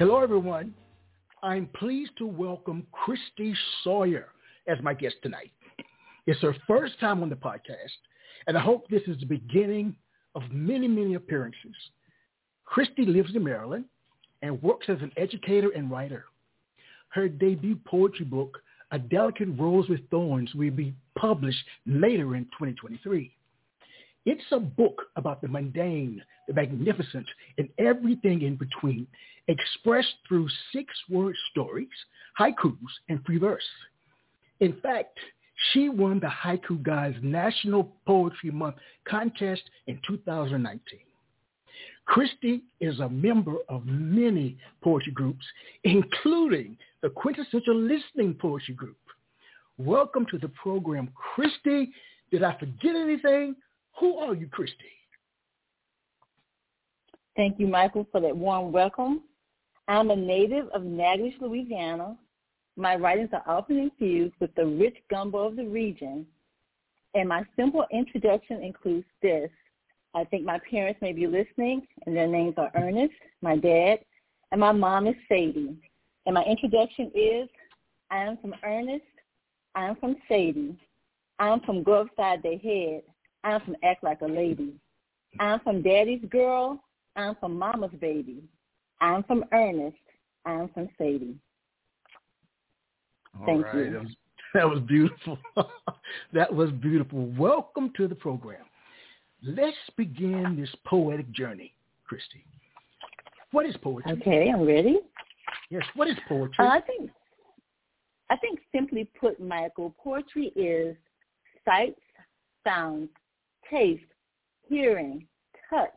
[0.00, 0.72] Hello, everyone.
[1.42, 3.54] I'm pleased to welcome Christy
[3.84, 4.28] Sawyer
[4.66, 5.52] as my guest tonight.
[6.26, 7.98] It's her first time on the podcast,
[8.46, 9.94] and I hope this is the beginning
[10.34, 11.74] of many, many appearances.
[12.64, 13.84] Christy lives in Maryland
[14.40, 16.24] and works as an educator and writer.
[17.10, 18.56] Her debut poetry book,
[18.92, 23.36] A Delicate Rose with Thorns, will be published later in 2023.
[24.26, 27.26] It's a book about the mundane, the magnificent,
[27.58, 29.06] and everything in between,
[29.48, 31.88] expressed through six-word stories,
[32.38, 32.76] haikus,
[33.08, 33.64] and free verse.
[34.60, 35.18] In fact,
[35.72, 40.80] she won the Haiku Guys National Poetry Month contest in 2019.
[42.06, 45.44] Christy is a member of many poetry groups,
[45.84, 48.96] including the Quintessential Listening Poetry Group.
[49.78, 51.90] Welcome to the program, Christy.
[52.30, 53.54] Did I forget anything?
[53.98, 54.74] Who are you, Christy?
[57.36, 59.22] Thank you, Michael, for that warm welcome.
[59.88, 62.16] I'm a native of Natchitoches, Louisiana.
[62.76, 66.26] My writings are often infused with the rich gumbo of the region,
[67.14, 69.50] and my simple introduction includes this.
[70.14, 74.00] I think my parents may be listening, and their names are Ernest, my dad,
[74.52, 75.76] and my mom is Sadie.
[76.26, 77.48] And my introduction is,
[78.10, 79.04] I am from Ernest,
[79.74, 80.76] I am from Sadie,
[81.38, 83.02] I am from go upside their head,
[83.44, 84.74] I am from act like a lady,
[85.38, 86.82] I am from daddy's girl,
[87.16, 88.42] I am from mama's baby,
[89.00, 89.96] I am from Ernest,
[90.44, 91.36] I am from Sadie.
[93.46, 93.86] Thank All right.
[93.86, 93.90] you.
[93.92, 94.12] That was,
[94.54, 95.38] that was beautiful.
[96.32, 97.26] that was beautiful.
[97.38, 98.64] Welcome to the program.
[99.42, 101.72] Let's begin this poetic journey,
[102.06, 102.44] Christy.
[103.52, 104.12] What is poetry?
[104.12, 104.98] Okay, I'm ready.
[105.70, 106.64] Yes, what is poetry?
[106.64, 107.10] Uh, I think,
[108.28, 110.96] I think simply put, Michael, poetry is
[111.64, 112.00] sights,
[112.64, 113.08] sounds,
[113.70, 114.02] taste,
[114.68, 115.26] hearing,
[115.68, 115.88] touch,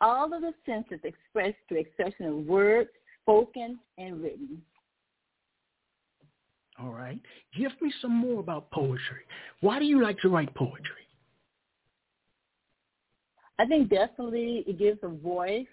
[0.00, 2.90] all of the senses expressed through expression of words,
[3.22, 4.60] spoken and written.
[6.78, 7.20] All right.
[7.56, 9.24] Give me some more about poetry.
[9.60, 11.06] Why do you like to write poetry?
[13.58, 15.66] I think definitely it gives a voice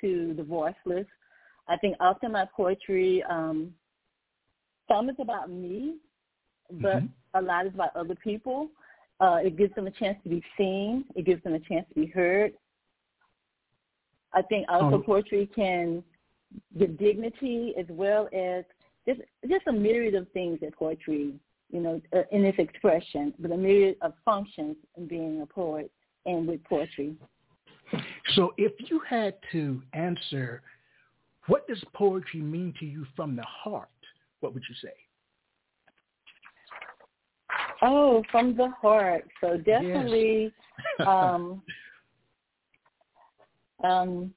[0.00, 1.06] to the voiceless.
[1.68, 3.72] I think often my poetry, um,
[4.88, 5.96] some is about me,
[6.70, 7.10] but Mhm.
[7.34, 8.70] a lot is about other people.
[9.20, 11.04] Uh, it gives them a chance to be seen.
[11.14, 12.54] It gives them a chance to be heard.
[14.32, 15.02] I think also Oh.
[15.02, 16.02] poetry can
[16.78, 18.64] give dignity as well as
[19.06, 21.34] just just a myriad of things that poetry,
[21.70, 25.90] you know, uh, in its expression, but a myriad of functions in being a poet
[26.26, 27.16] and with poetry.
[28.34, 30.62] So if you had to answer,
[31.46, 33.88] what does poetry mean to you from the heart?
[34.40, 34.94] What would you say?
[37.82, 39.24] Oh, from the heart.
[39.40, 40.52] So definitely,
[41.06, 41.62] um,
[43.82, 44.34] um,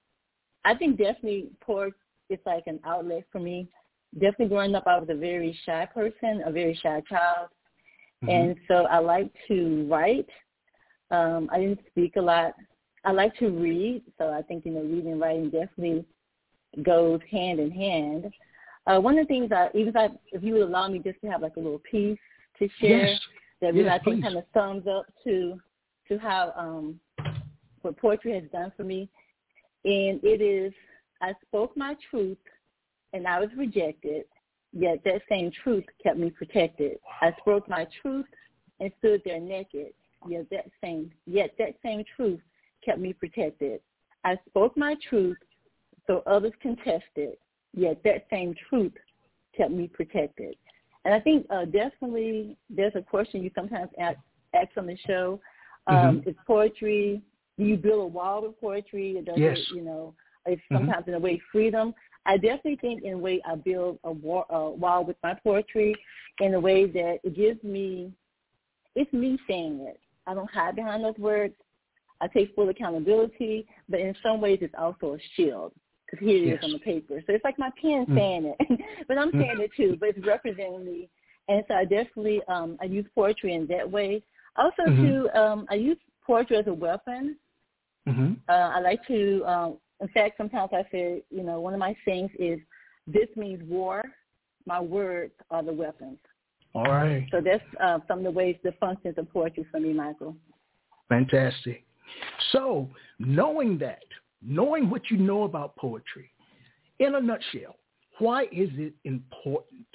[0.65, 1.93] I think definitely poetry
[2.29, 3.67] is like an outlet for me.
[4.13, 7.49] Definitely growing up, I was a very shy person, a very shy child,
[8.23, 8.29] Mhm.
[8.29, 10.29] and so I like to write.
[11.11, 12.55] Um, I didn't speak a lot.
[13.03, 16.05] I like to read, so I think you know reading and writing definitely
[16.83, 18.33] goes hand in hand.
[18.87, 21.19] Uh, one of the things I, even if, I, if you would allow me just
[21.21, 22.17] to have like a little piece
[22.59, 23.21] to share Yes.
[23.61, 24.23] that really Yes, I think please.
[24.23, 25.59] kind of thumbs up to
[26.09, 26.99] to how um,
[27.81, 29.09] what poetry has done for me,
[29.85, 30.73] and it is
[31.21, 32.37] I spoke my truth
[33.13, 34.25] and I was rejected,
[34.73, 36.97] yet that same truth kept me protected.
[37.21, 38.25] I spoke my truth
[38.79, 39.93] and stood there naked,
[40.27, 42.41] yet that same yet that same truth
[42.83, 43.79] kept me protected.
[44.25, 45.37] I spoke my truth
[46.07, 47.37] so others contested,
[47.73, 48.93] yet that same truth
[49.55, 50.55] kept me protected.
[51.05, 54.17] And I think uh, definitely there's a question you sometimes ask,
[54.53, 55.39] ask on the show.
[55.87, 56.27] Um, Mhm.
[56.27, 57.21] Is poetry,
[57.57, 59.17] do you build a wall with poetry?
[59.17, 59.57] Or does Yes.
[59.59, 60.13] it, you know,
[60.45, 60.77] it's Mhm.
[60.77, 61.93] sometimes in a way freedom.
[62.25, 65.93] I definitely think in a way I build a a wall with my poetry
[66.39, 68.13] in a way that it gives me,
[68.95, 69.99] it's me saying it.
[70.25, 71.55] I don't hide behind those words.
[72.21, 75.73] I take full accountability, but in some ways it's also a shield
[76.13, 76.63] because here it is Yes.
[76.63, 77.21] on the paper.
[77.25, 78.15] So it's like my pen Mm.
[78.15, 81.09] saying it, but I'm saying it too, but it's representing me.
[81.47, 84.23] And so I definitely, um, I use poetry in that way.
[84.55, 85.01] Also Mhm.
[85.01, 87.37] too, um, I use poetry as a weapon.
[88.07, 88.33] Mm-hmm.
[88.47, 91.95] Uh, I like to, um, in fact, sometimes I say, you know, one of my
[92.05, 92.59] sayings is,
[93.07, 94.03] "This means war.
[94.65, 96.19] My words are the weapons."
[96.75, 97.27] All right.
[97.31, 100.35] So that's uh, some of the ways, the functions of poetry for me, Michael.
[101.09, 101.83] Fantastic.
[102.51, 102.89] So,
[103.19, 104.03] knowing that,
[104.45, 106.29] knowing what you know about poetry,
[106.99, 107.75] in a nutshell,
[108.19, 109.85] why is it important?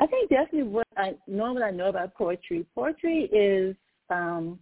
[0.00, 2.66] I think definitely what I know what I know about poetry.
[2.74, 3.76] Poetry is
[4.10, 4.58] um,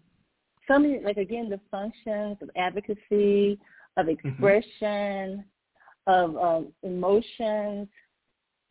[0.69, 3.59] something like again the functions of advocacy,
[3.97, 4.29] of mm-hmm.
[4.29, 5.45] expression,
[6.09, 6.13] mm-hmm.
[6.13, 7.89] of um, emotions.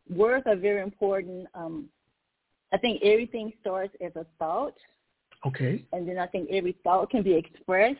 [0.09, 1.47] Words are very important.
[1.53, 1.89] Um,
[2.73, 4.75] I think everything starts as a thought.
[5.45, 5.85] Okay.
[5.91, 7.99] And then I think every thought can be expressed.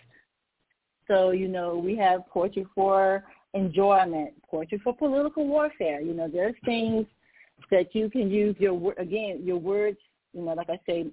[1.08, 3.24] So, you know, we have poetry for
[3.54, 6.02] enjoyment, poetry for political warfare.
[6.02, 7.06] You know, there's things
[7.70, 9.98] that you can use your, again, your words,
[10.34, 11.08] you know, like I say,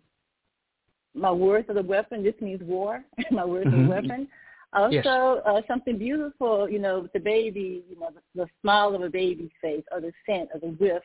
[1.14, 2.22] my words are the weapon.
[2.22, 3.04] This means war.
[3.30, 3.90] my words mm-hmm.
[3.90, 4.08] are the mm-hmm.
[4.08, 4.28] weapon.
[4.74, 5.06] Also, yes.
[5.06, 9.50] uh, something beautiful, you know, the baby, you know, the, the smile of a baby's
[9.62, 11.02] face or the scent or the whiff.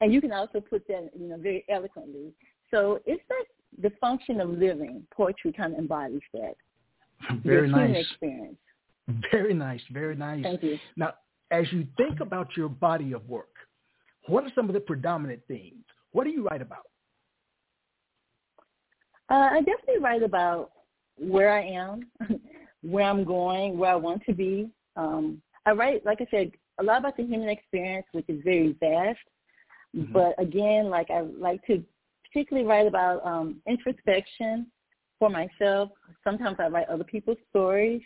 [0.00, 2.32] And you can also put that, you know, very eloquently.
[2.72, 3.46] So it's like
[3.80, 5.06] the function of living.
[5.14, 6.54] Poetry kind of embodies that.
[7.44, 8.06] Very nice.
[8.10, 8.56] Experience.
[9.30, 9.80] Very nice.
[9.90, 10.42] Very nice.
[10.42, 10.78] Thank you.
[10.96, 11.14] Now,
[11.50, 13.54] as you think about your body of work,
[14.26, 15.84] what are some of the predominant themes?
[16.12, 16.86] What do you write about?
[19.30, 20.70] Uh, I definitely write about
[21.18, 22.10] where I am,
[22.82, 24.68] where I'm going, where I want to be.
[24.96, 28.76] Um, I write, like I said, a lot about the human experience, which is very
[28.80, 29.18] vast.
[29.96, 30.12] Mm-hmm.
[30.12, 31.82] But again, like I like to
[32.34, 34.66] particularly write about um, introspection
[35.18, 35.90] for myself.
[36.24, 38.02] Sometimes I write other people's stories,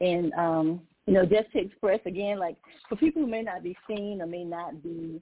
[0.00, 2.56] and um, you know, just to express again, like
[2.88, 5.20] for people who may not be seen or may not be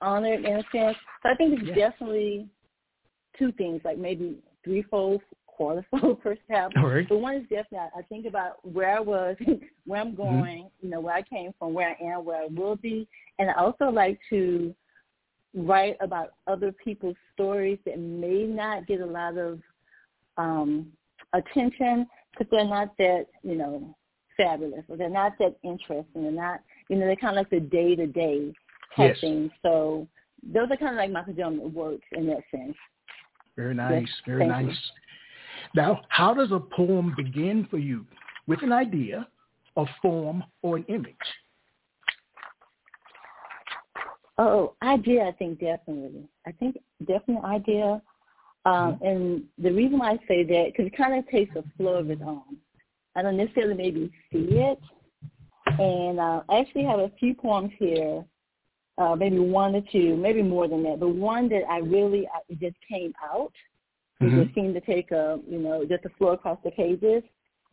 [0.00, 0.96] honored in a sense.
[1.22, 1.90] So I think it's yeah.
[1.90, 2.48] definitely
[3.38, 6.74] two things, like maybe threefold, quarterfold, perhaps.
[6.76, 7.08] All right.
[7.08, 9.36] But one is definitely I think about where I was,
[9.86, 10.16] where I'm mm-hmm.
[10.16, 10.86] going, mm-hmm.
[10.86, 13.06] you know, where I came from, where I am, where I will be,
[13.38, 14.74] and I also like to
[15.54, 19.60] write about other people's stories that may not get a lot of
[20.36, 20.92] um,
[21.32, 23.94] attention because they're not that, you know,
[24.36, 26.22] fabulous or they're not that interesting.
[26.22, 28.52] They're not, you know, they're kind of like the day-to-day
[28.96, 29.20] type yes.
[29.20, 29.50] things.
[29.62, 30.06] So
[30.42, 32.76] those are kind of like my predominant works in that sense.
[33.56, 34.02] Very nice.
[34.02, 34.10] Yes.
[34.26, 34.66] Very nice.
[34.66, 34.72] You.
[35.74, 38.06] Now, how does a poem begin for you?
[38.46, 39.26] With an idea,
[39.76, 41.14] a form, or an image?
[44.38, 46.28] Oh, idea, I think definitely.
[46.46, 48.02] I think definitely idea.
[48.64, 49.06] Um, mm-hmm.
[49.06, 52.10] And the reason why I say that, because it kind of takes a flow of
[52.10, 52.56] its own.
[53.16, 54.80] I don't necessarily maybe see it.
[55.78, 58.24] And uh, I actually have a few poems here,
[58.96, 61.00] uh, maybe one or two, maybe more than that.
[61.00, 63.52] But one that I really it just came out.
[64.20, 64.38] Mm-hmm.
[64.38, 67.22] It just seemed to take a, you know, just a flow across the pages.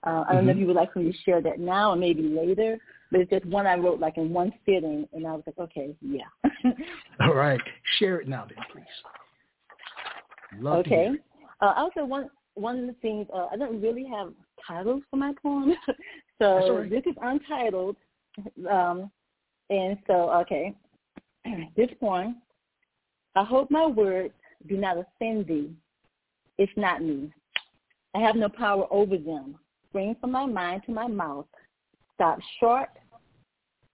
[0.05, 0.45] Uh, I don't mm-hmm.
[0.47, 2.77] know if you would like me to share that now or maybe later,
[3.11, 5.95] but it's just one I wrote like in one sitting, and I was like, okay,
[6.01, 6.25] yeah.
[7.21, 7.59] All right,
[7.97, 8.83] share it now, then, please.
[10.61, 11.11] Love okay.
[11.61, 14.31] Uh, also, one one of the things uh, I don't really have
[14.65, 15.75] titles for my poems,
[16.41, 17.95] so this is untitled,
[18.69, 19.09] um,
[19.71, 20.73] and so okay,
[21.75, 22.37] this poem.
[23.37, 24.33] I hope my words
[24.69, 25.71] do not offend thee.
[26.57, 27.33] It's not me.
[28.13, 29.57] I have no power over them
[29.95, 31.45] spring from my mind to my mouth.
[32.15, 32.89] Stop short.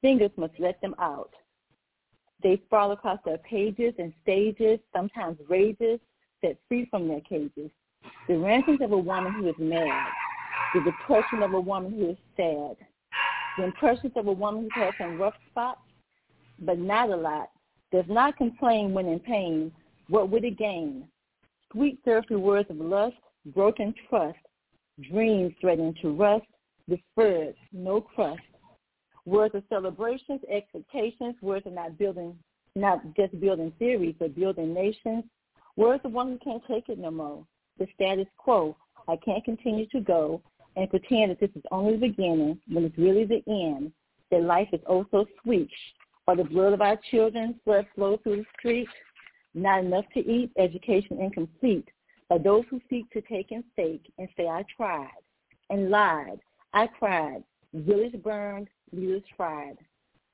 [0.01, 1.29] Fingers must let them out.
[2.41, 5.99] They sprawl across their pages and stages, sometimes rages,
[6.43, 7.69] set free from their cages.
[8.27, 10.07] The rantings of a woman who is mad.
[10.73, 12.77] The depression of a woman who is sad.
[13.59, 15.81] The impressions of a woman who has some rough spots,
[16.57, 17.51] but not a lot.
[17.91, 19.71] Does not complain when in pain.
[20.07, 21.03] What would it gain?
[21.71, 23.17] Sweet, syrupy words of lust,
[23.53, 24.39] broken trust,
[25.09, 26.45] dreams threatening to rust,
[26.89, 28.41] deferred, no crust.
[29.25, 32.35] Words of celebrations, expectations, words of not building,
[32.75, 35.23] not just building theories, but building nations.
[35.75, 37.45] Words of one who can't take it no more.
[37.77, 38.75] The status quo.
[39.07, 40.41] I can't continue to go
[40.75, 43.91] and pretend that this is only the beginning when it's really the end.
[44.31, 45.69] That life is oh so sweet.
[46.27, 48.91] Or the blood of our children's blood flows through the streets.
[49.53, 51.87] Not enough to eat, education incomplete.
[52.31, 55.09] By those who seek to take and stake and say, I tried
[55.69, 56.39] and lied.
[56.73, 57.43] I cried.
[57.73, 59.75] Village burned, leaders tried.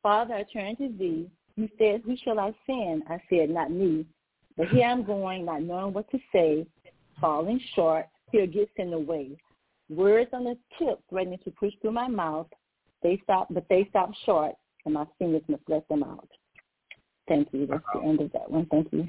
[0.04, 1.28] Father, I turn to thee.
[1.56, 3.02] You said, who shall I send?
[3.10, 4.06] I said, not me.
[4.56, 6.68] But here I'm going, not knowing what to say,
[7.20, 8.06] falling short.
[8.32, 9.32] Fear gets in the way.
[9.90, 12.46] Words on the tip threatening to push through my mouth.
[13.02, 14.54] They stop, but they stop short,
[14.86, 16.30] and my fingers must let them out.
[17.28, 17.66] Thank you.
[17.66, 18.68] That's the end of that one.
[18.70, 19.08] Thank you.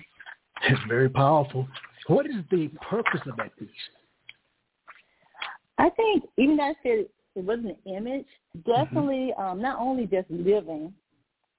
[0.62, 1.68] It's very powerful.
[2.09, 3.69] What is the purpose of that piece?
[5.79, 8.27] I think even though I said it wasn't an image,
[8.67, 9.41] definitely mm-hmm.
[9.41, 10.93] um, not only just living,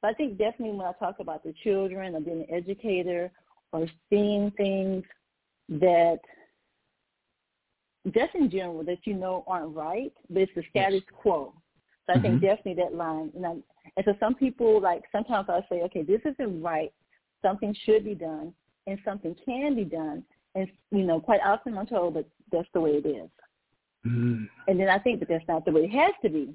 [0.02, 3.32] but I think definitely when I talk about the children or being an educator
[3.72, 5.04] or seeing things
[5.70, 6.20] that
[8.14, 11.20] just in general that you know aren't right, but it's the status yes.
[11.22, 11.54] quo.
[12.06, 12.24] So I mm-hmm.
[12.24, 13.32] think definitely that line.
[13.36, 13.50] And, I,
[13.98, 16.92] and so some people like sometimes I say, okay, this isn't right.
[17.44, 18.54] Something should be done,
[18.88, 20.24] and something can be done.
[20.60, 23.30] And you know, quite often I'm told that that's the way it is.
[24.06, 24.44] Mm-hmm.
[24.68, 26.54] And then I think that that's not the way it has to be.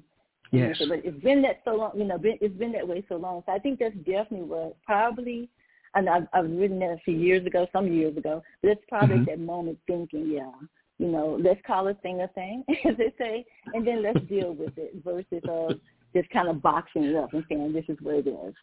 [0.51, 0.81] Yes.
[0.87, 3.43] But it's been that so long, you know, been, it's been that way so long.
[3.45, 5.49] So I think that's definitely what probably,
[5.95, 9.17] and I've, I've written that a few years ago, some years ago, but it's probably
[9.17, 9.25] mm-hmm.
[9.25, 10.51] that moment thinking, yeah,
[10.97, 14.53] you know, let's call a thing a thing, as they say, and then let's deal
[14.53, 15.73] with it versus uh,
[16.15, 18.53] just kind of boxing it up and saying this is what it is.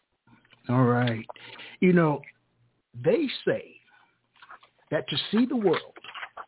[0.69, 1.25] All right.
[1.81, 2.21] You know,
[3.03, 3.72] they say
[4.93, 5.97] that to see the world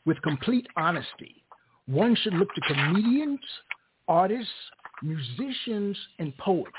[0.06, 1.44] with complete honesty,
[1.88, 3.40] one should look to comedians,
[4.08, 4.54] artists,
[5.02, 6.70] musicians, and poets.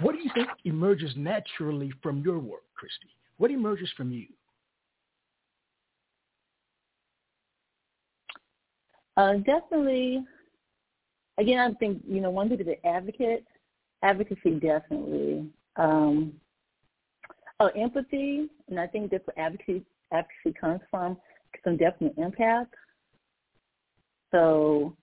[0.00, 3.10] What do you think emerges naturally from your work, Christy?
[3.36, 4.26] What emerges from you?
[9.16, 10.24] Uh, definitely.
[11.38, 13.44] Again, I think you know one thing the advocate,
[14.02, 15.46] advocacy definitely.
[15.76, 16.32] Um,
[17.60, 21.16] oh, empathy, and I think that's where advocacy advocacy comes from.
[21.64, 22.66] Some definite empath.
[24.32, 24.94] So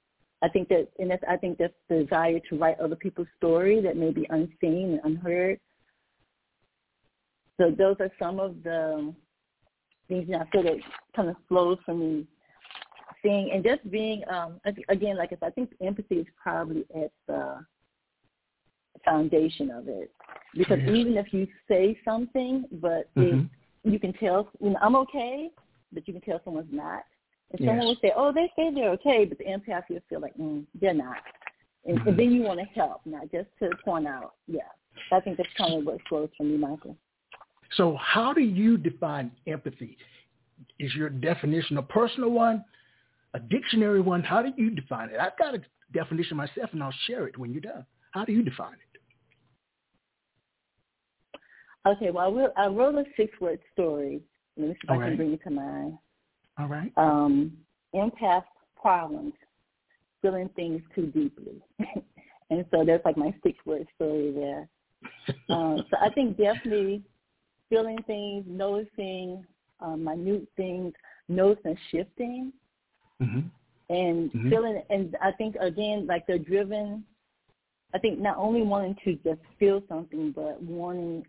[0.42, 3.82] I think that, and that's, I think that's the desire to write other people's story
[3.82, 5.60] that may be unseen and unheard.
[7.60, 9.14] So those are some of the
[10.08, 10.78] things that I feel that
[11.16, 12.28] kind of flows from me
[13.24, 14.60] seeing and just being um
[14.90, 17.66] again like I said, I think empathy is probably at the
[19.04, 20.12] foundation of it
[20.56, 23.40] because even if you say something but mm-hmm.
[23.40, 23.46] it,
[23.86, 25.50] you can tell you know I'm okay
[25.94, 27.04] but you can tell someone's not
[27.52, 27.70] and yes.
[27.70, 30.66] someone will say oh they say they're okay but the empath will feel like mm,
[30.80, 31.18] they're not
[31.86, 32.10] and, mm-hmm.
[32.10, 34.62] and then you want to help not just to point out yeah
[35.12, 36.96] I think that's kind of what flows from you Michael.
[37.76, 39.98] So how do you define empathy?
[40.80, 42.64] Is your definition a personal one
[43.36, 45.20] a dictionary one, how do you define it?
[45.20, 45.62] I've got a
[45.94, 47.86] definition myself, and I'll share it when you're done.
[48.12, 48.95] How do you define it?
[51.86, 54.22] Okay, well, I, will, I wrote a six-word story.
[54.58, 55.08] Let me see if All I right.
[55.10, 55.98] can bring it to mind.
[56.58, 56.92] All right.
[56.98, 57.54] Um,
[57.94, 58.44] empath
[58.82, 59.34] problems,
[60.22, 61.62] feeling things too deeply.
[62.50, 64.68] and so that's like my six-word story there.
[65.50, 67.04] um, so I think definitely
[67.70, 69.46] feeling things, noticing
[69.80, 70.94] um, minute things,
[71.28, 72.54] noticing shifting
[73.22, 73.40] mm-hmm.
[73.90, 74.50] and mm-hmm.
[74.50, 74.82] feeling.
[74.90, 77.04] And I think again, like they're driven.
[77.94, 81.26] I think not only wanting to just feel something, but wanting,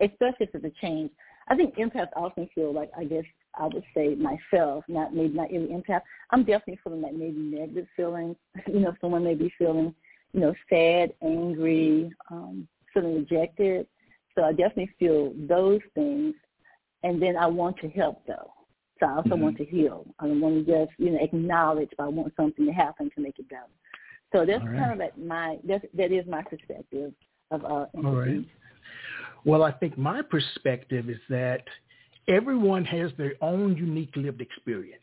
[0.00, 1.10] especially if it's a change.
[1.48, 3.24] I think empaths often feel like I guess
[3.54, 6.02] I would say myself, not maybe not every empath.
[6.30, 8.36] I'm definitely feeling like maybe negative feelings.
[8.66, 9.94] You know, someone may be feeling,
[10.32, 13.86] you know, sad, angry, um, feeling rejected.
[14.34, 16.34] So I definitely feel those things,
[17.02, 18.52] and then I want to help though.
[19.02, 19.42] So I also mm-hmm.
[19.42, 20.06] want to heal.
[20.20, 23.20] I don't want to just, you know, acknowledge, but I want something to happen to
[23.20, 23.62] make it better.
[24.32, 24.78] So that's right.
[24.78, 27.12] kind of like my, that's, that is my perspective
[27.50, 28.06] of uh, empathy.
[28.06, 28.46] All right.
[29.44, 31.64] Well, I think my perspective is that
[32.28, 35.00] everyone has their own unique lived experience.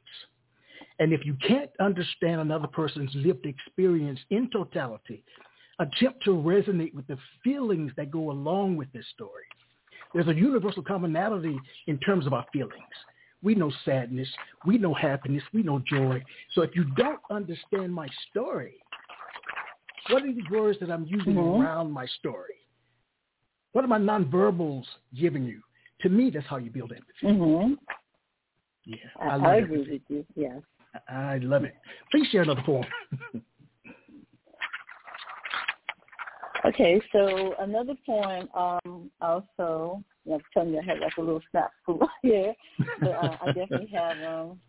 [1.00, 5.24] And if you can't understand another person's lived experience in totality,
[5.79, 9.43] attempt to resonate with the feelings that go along with this story.
[10.13, 12.74] There's a universal commonality in terms of our feelings.
[13.41, 14.27] We know sadness.
[14.65, 15.43] We know happiness.
[15.53, 16.22] We know joy.
[16.53, 18.75] So if you don't understand my story,
[20.10, 21.62] what are the words that I'm using mm-hmm.
[21.62, 22.55] around my story?
[23.79, 24.83] What are my nonverbals
[25.17, 25.62] giving you?
[26.01, 27.13] To me, that's how you build empathy.
[27.24, 27.75] Mm-hmm.
[28.83, 30.25] Yeah, I, I, I agree with you.
[30.36, 30.59] Yes.
[31.07, 31.75] I love it.
[32.12, 32.83] Please share another poem.
[36.65, 41.41] okay, so another poem um, also I was telling you I had like a little
[41.50, 42.53] snap pool here,
[43.01, 44.21] but uh, I definitely have.
[44.21, 44.59] Um,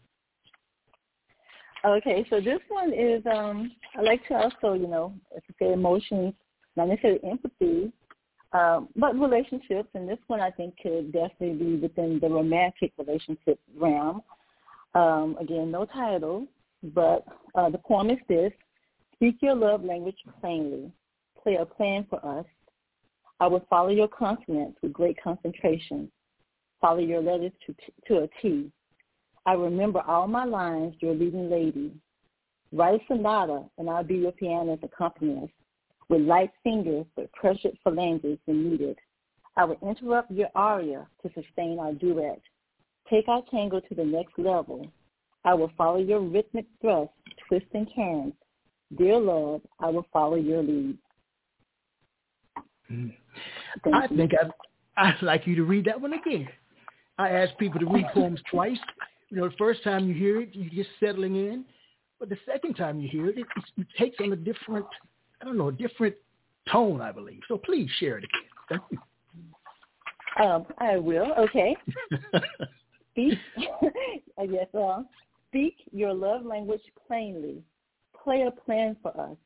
[1.84, 5.72] okay, so this one is um, I like to also, you know, as I say,
[5.72, 6.32] emotions,
[6.76, 7.92] not necessarily empathy,
[8.52, 13.60] um, but relationships, and this one I think could definitely be within the romantic relationship
[13.76, 14.22] realm.
[14.94, 16.46] Um, again, no title,
[16.82, 18.52] but uh, the poem is this:
[19.14, 20.90] Speak your love language plainly.
[21.42, 22.44] Play a plan for us
[23.40, 26.12] I will follow your consonants with great concentration,
[26.80, 27.74] follow your letters to,
[28.06, 28.70] to a T.
[29.46, 31.92] I remember all my lines, your leading lady.
[32.70, 35.54] Write a sonata, and I'll be your piano's accompanist,
[36.10, 38.98] with light fingers but pressured phalanges when needed.
[39.56, 42.40] I will interrupt your aria to sustain our duet.
[43.08, 44.86] Take our tango to the next level.
[45.44, 47.10] I will follow your rhythmic thrust,
[47.48, 48.34] twists and turns,
[48.96, 50.98] Dear love, I will follow your lead.
[52.90, 53.14] Mm.
[53.92, 54.16] I you.
[54.16, 54.50] think I'd,
[54.96, 56.48] I'd like you to read that one again.
[57.16, 58.78] I ask people to read poems twice.
[59.28, 61.64] You know, the first time you hear it, you're just settling in.
[62.18, 64.86] But the second time you hear it, it, it takes on a different,
[65.40, 66.14] I don't know, a different
[66.70, 67.40] tone, I believe.
[67.48, 68.48] So please share it again.
[68.68, 70.44] Thank you.
[70.44, 71.32] Um, I will.
[71.38, 71.76] Okay.
[73.12, 73.38] speak.
[74.38, 74.66] I guess.
[74.74, 75.02] Uh,
[75.48, 77.62] speak your love language plainly.
[78.22, 79.36] Play a plan for us.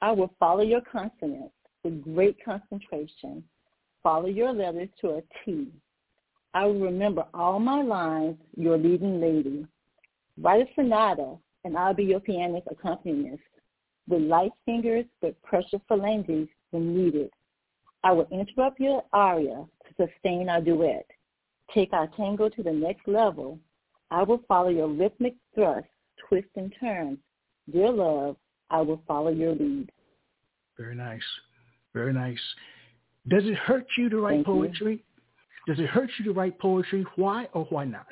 [0.00, 3.42] I will follow your consonants with great concentration.
[4.02, 5.68] Follow your letters to a T.
[6.54, 9.66] I will remember all my lines, your leading lady.
[10.40, 13.42] Write a sonata, and I'll be your pianist accompanist.
[14.08, 17.30] With light fingers, but pressure phalanges when needed.
[18.04, 21.06] I will interrupt your aria to sustain our duet.
[21.74, 23.58] Take our tango to the next level.
[24.10, 25.88] I will follow your rhythmic thrust,
[26.28, 27.18] twist and turns.
[27.70, 28.36] Dear love,
[28.70, 29.90] I will follow your lead.
[30.78, 31.20] Very nice.
[31.92, 32.40] Very nice.
[33.28, 35.04] Does it hurt you to write Thank poetry?
[35.66, 35.74] You.
[35.74, 37.04] Does it hurt you to write poetry?
[37.16, 38.06] Why or why not?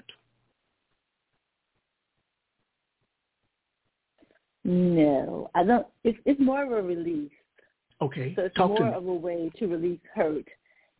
[4.66, 5.86] No, I don't.
[6.02, 7.30] It's, it's more of a release.
[8.02, 8.34] Okay.
[8.34, 10.44] So it's Talk more of a way to release hurt.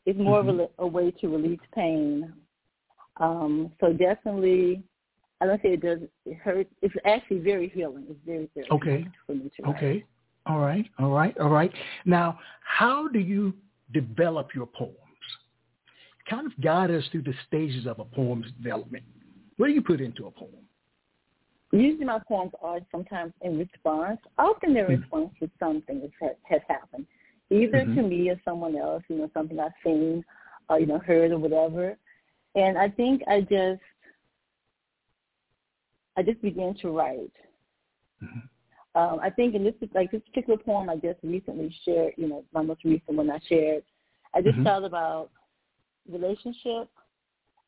[0.06, 0.61] It's more mm-hmm.
[0.61, 2.32] of a, a, way to release pain.
[3.16, 4.85] Um, so definitely,
[5.40, 6.68] I don't say it does it hurt.
[6.80, 8.04] It's actually very healing.
[8.08, 9.06] It's very very okay.
[9.26, 9.68] for me to.
[9.70, 10.04] Okay.
[10.46, 10.87] All right.
[11.00, 11.37] All right.
[11.38, 11.73] All right.
[12.04, 13.52] Now, how do you
[13.92, 14.94] develop your poems?
[16.30, 19.02] Kind of guide us through the stages of a poem's development.
[19.56, 20.65] What do you put into a poem?
[21.73, 24.20] Usually my poems are sometimes in response.
[24.38, 25.02] Often they're in mm-hmm.
[25.02, 27.06] response to something that has, has happened,
[27.50, 27.96] either mm-hmm.
[27.96, 30.25] to me or someone else, you know, something I've seen
[30.68, 31.96] or, you know, heard or whatever.
[32.54, 33.82] And I think I just,
[36.16, 37.32] I just began to write.
[38.23, 38.99] Mm-hmm.
[38.99, 42.44] Um, I think in this, like this particular poem I just recently shared, you know,
[42.54, 43.82] my most recent one I shared,
[44.34, 44.64] I just mm-hmm.
[44.64, 45.30] thought about
[46.10, 46.88] relationship,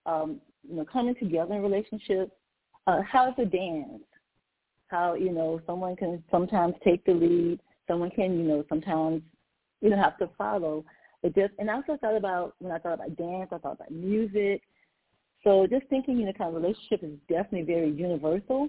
[0.06, 2.32] um, you know, coming together in relationships,
[2.88, 4.02] uh, how to dance,
[4.88, 9.22] how you know someone can sometimes take the lead, someone can you know sometimes
[9.80, 10.84] you know have to follow.
[11.22, 13.90] It just and I also thought about when I thought about dance, I thought about
[13.90, 14.62] music.
[15.44, 18.68] So just thinking, you know, kind of relationship is definitely very universal.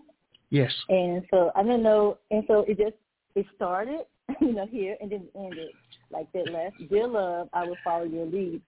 [0.51, 0.71] Yes.
[0.89, 2.97] And so I don't know, and so it just
[3.35, 4.01] it started,
[4.41, 5.69] you know, here and then ended
[6.11, 8.61] like that last dear love, I will follow your lead.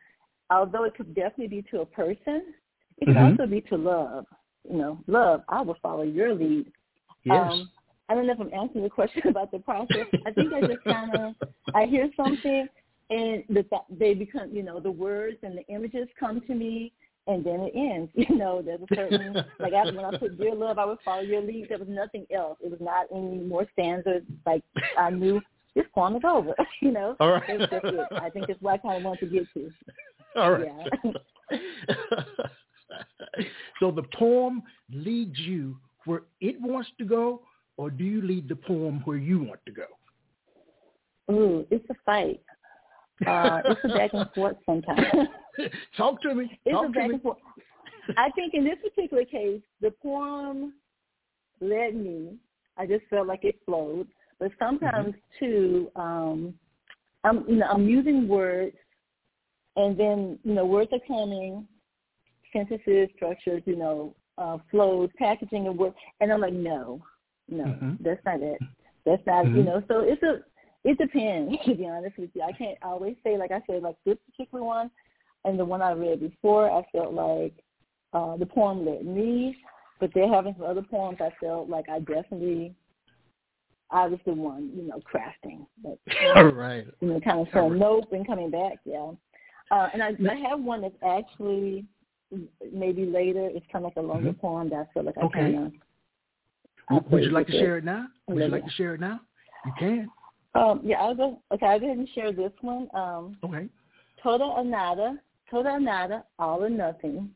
[0.49, 2.53] Although it could definitely be to a person,
[2.97, 3.39] it could mm-hmm.
[3.39, 4.25] also be to love
[4.69, 6.71] you know, love, I will follow your lead.
[7.23, 7.51] Yes.
[7.51, 7.69] Um,
[8.09, 10.07] I don't know if I'm answering the question about the process.
[10.25, 11.35] I think I just kind of
[11.73, 12.67] I hear something
[13.09, 16.91] and the they become you know the words and the images come to me
[17.27, 18.11] and then it ends.
[18.29, 21.21] You know, there's a certain like after when I put dear love, I would follow
[21.21, 21.67] your lead.
[21.69, 22.57] There was nothing else.
[22.63, 24.23] It was not any more stanzas.
[24.45, 24.63] Like
[24.97, 25.41] I knew
[25.75, 26.53] this poem is over.
[26.81, 27.43] You know, all right.
[27.47, 28.07] That's it.
[28.11, 29.69] I think that's what I kind of want to get to.
[30.35, 30.67] All right.
[31.51, 32.47] Yeah.
[33.79, 37.41] so the poem leads you where it wants to go,
[37.77, 39.85] or do you lead the poem where you want to go?
[41.31, 42.41] Ooh, it's a fight.
[43.25, 45.05] Uh, it's a back and forth sometimes.
[45.97, 46.59] Talk to me.
[46.65, 47.13] It's Talk a back me.
[47.13, 47.37] and forth.
[48.17, 50.73] I think in this particular case, the poem
[51.59, 52.35] led me.
[52.77, 54.07] I just felt like it flowed.
[54.39, 55.45] But sometimes mm-hmm.
[55.45, 56.53] too, um,
[57.23, 58.75] I'm you know I'm using words,
[59.75, 61.67] and then you know words are coming,
[62.53, 65.93] sentences, structures, you know, uh, flows, packaging, and work.
[66.19, 67.01] And I'm like, no,
[67.49, 68.03] no, mm-hmm.
[68.03, 68.59] that's not it.
[69.05, 69.57] That's not, mm-hmm.
[69.57, 69.83] you know.
[69.87, 70.39] So it's a,
[70.83, 71.55] it depends.
[71.65, 74.63] To be honest with you, I can't always say like I said, like this particular
[74.63, 74.89] one,
[75.45, 77.53] and the one I read before, I felt like
[78.13, 79.57] uh, the poem led me,
[79.99, 82.75] but they're having some other poems, I felt like I definitely
[83.91, 85.65] I was the one, you know, crafting.
[85.83, 85.97] But,
[86.35, 86.85] All right.
[87.01, 89.11] You know, kind of saying nope and coming back, yeah.
[89.69, 91.85] Uh, and I, I have one that's actually
[92.73, 93.49] maybe later.
[93.51, 94.39] It's kind of like a longer mm-hmm.
[94.39, 95.39] poem that I feel like I okay.
[95.39, 95.81] kind
[96.89, 97.11] of.
[97.11, 98.07] Would you like to share it now?
[98.27, 99.21] Would you like to share it now?
[99.65, 100.09] You can.
[100.55, 101.41] Um, yeah, I'll go.
[101.53, 102.89] Okay, I'll go ahead and share this one.
[102.93, 103.67] Um, okay.
[104.21, 105.17] Total or nada,
[105.49, 107.29] toda or nada, all or nothing.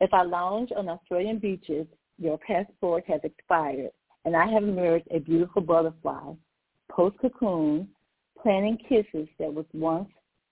[0.00, 1.86] If I lounge on Australian beaches,
[2.18, 3.90] your passport has expired,
[4.24, 6.32] and I have emerged a beautiful butterfly,
[6.90, 7.88] post-cocoon,
[8.42, 10.08] planning kisses that was once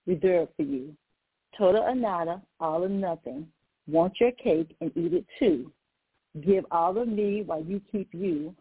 [0.07, 0.95] reserved for you.
[1.57, 3.47] Total or nada, all or nothing.
[3.87, 5.71] Want your cake and eat it too.
[6.41, 8.53] Give all of me while you keep you.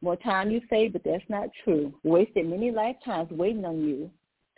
[0.00, 1.94] More time you say, but that's not true.
[2.02, 4.10] Wasted many lifetimes waiting on you.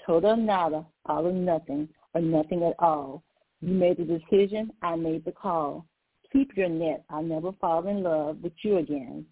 [0.06, 3.22] Total or nada, all or nothing, or nothing at all.
[3.60, 5.86] You made the decision, I made the call.
[6.32, 7.04] Keep your net.
[7.10, 9.24] I'll never fall in love with you again.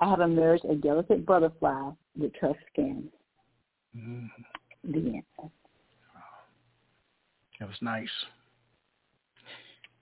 [0.00, 3.08] I have emerged a delicate butterfly with tough skin.
[3.96, 4.28] Mm.
[4.84, 5.50] The end.
[7.62, 8.08] That was nice.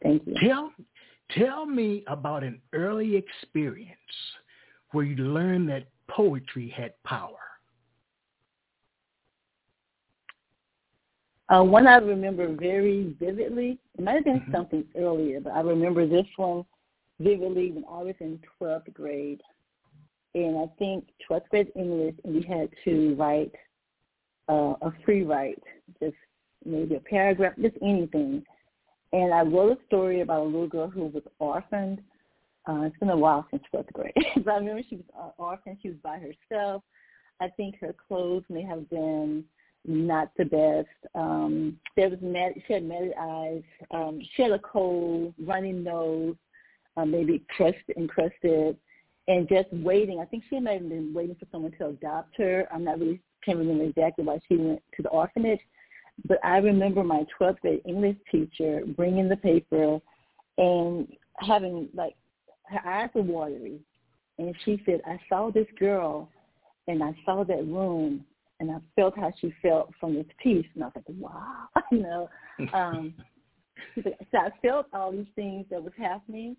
[0.03, 0.35] Thank you.
[0.42, 0.73] Tell
[1.37, 3.99] tell me about an early experience
[4.92, 7.37] where you learned that poetry had power.
[11.51, 13.79] Uh, one I remember very vividly.
[13.99, 14.53] It might have been Mhm.
[14.53, 16.64] something earlier, but I remember this one
[17.18, 19.42] vividly when I was in 12th grade.
[20.35, 23.55] And I think 12th grade English, and we had to write
[24.49, 25.62] uh, a free write,
[26.01, 26.16] just
[26.64, 28.42] maybe a paragraph, just anything.
[29.12, 32.01] And I wrote a story about a little girl who was orphaned.
[32.68, 34.12] Uh, it's been a while since 12th grade,
[34.44, 35.79] but I remember she was uh, orphaned.
[35.83, 36.83] She was by herself.
[37.40, 39.44] I think her clothes may have been
[39.87, 41.14] not the best.
[41.14, 43.62] Um, there was mad, she had matted eyes.
[43.90, 46.37] Um, she had a cold, runny nose,
[46.96, 48.77] uh, maybe crusted, encrusted,
[49.29, 50.20] and just waiting.
[50.20, 52.68] I think she might have been waiting for someone to adopt her.
[52.73, 55.61] I'm not really can't remember exactly why she went to the orphanage,
[56.27, 60.01] but I remember my 12th grade English teacher bringing the paper
[60.59, 62.15] and having like
[62.67, 63.81] her eyes were watery,
[64.39, 66.31] and she said, "I saw this girl,
[66.87, 68.25] and I saw that room,
[68.61, 72.03] and I felt how she felt from this piece, and I was like, wow, you
[72.03, 72.31] know."
[72.73, 73.15] Um,
[74.05, 76.57] so I felt all these things that was happening.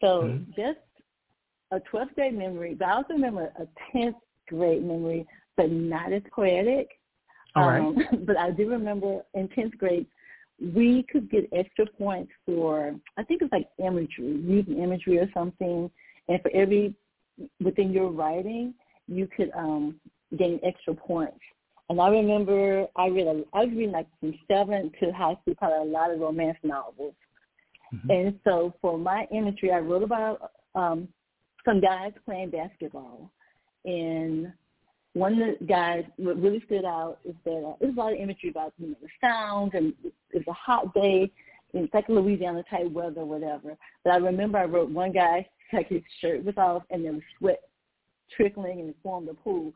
[0.00, 0.54] So Mhm.
[0.54, 0.78] just
[1.70, 6.22] a 12th grade memory, but I also remember a 10th grade memory, but not as
[6.30, 7.00] poetic.
[7.56, 7.80] All right.
[7.80, 10.06] Um, but I do remember in 10th grade,
[10.60, 15.90] we could get extra points for, I think it's like imagery, using imagery or something.
[16.28, 16.94] And for every,
[17.62, 18.74] within your writing,
[19.08, 20.00] you could um,
[20.38, 21.38] gain extra points.
[21.88, 25.54] And I remember I read, a, I was reading like from seventh to high school,
[25.56, 27.14] probably a lot of romance novels.
[27.94, 28.10] Mhm.
[28.10, 31.08] And so for my imagery, I wrote about um,
[31.64, 33.30] some guys playing basketball.
[33.84, 34.52] And
[35.16, 38.18] one of the guys, what really stood out is that uh, there's a lot of
[38.18, 39.94] imagery about you know the sounds and
[40.30, 41.32] it's a hot day.
[41.72, 43.78] It's like Louisiana type weather, whatever.
[44.04, 47.22] But I remember I wrote one guy like his shirt was off and there was
[47.38, 47.60] sweat
[48.36, 49.72] trickling and it formed a pool.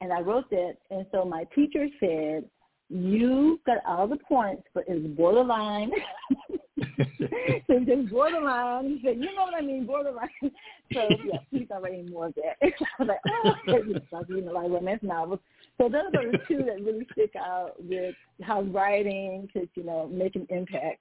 [0.00, 2.44] And I wrote that, and so my teacher said,
[2.88, 5.92] "You got all the points, but it's borderline."
[7.66, 8.88] so just borderline.
[8.88, 10.28] He said, "You know what I mean, borderline."
[10.92, 12.56] So yeah, not writing more of that.
[12.62, 15.38] I was like, "Oh, it's like reading a lot of romance novels."
[15.78, 20.08] So those are the two that really stick out with how writing could, you know,
[20.08, 21.00] make an impact.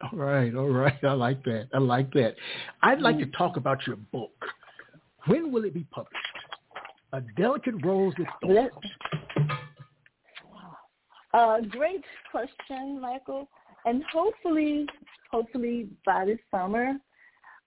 [0.00, 0.96] All right, all right.
[1.02, 1.68] I like that.
[1.74, 2.36] I like that.
[2.82, 4.32] I'd like to talk about your book.
[5.26, 6.16] When will it be published?
[7.12, 8.70] A Delicate Rose with Thorns.
[11.34, 13.48] Uh, great question, Michael.
[13.84, 14.86] And hopefully,
[15.30, 16.94] hopefully by this summer,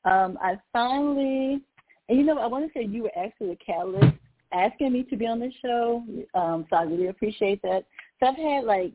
[0.06, 1.62] um, I finally,
[2.10, 4.18] and you know, I want to say you were actually the catalyst
[4.54, 6.04] asking me to be on this show,
[6.36, 7.86] um, so I really appreciate that.
[8.20, 8.94] So I've had like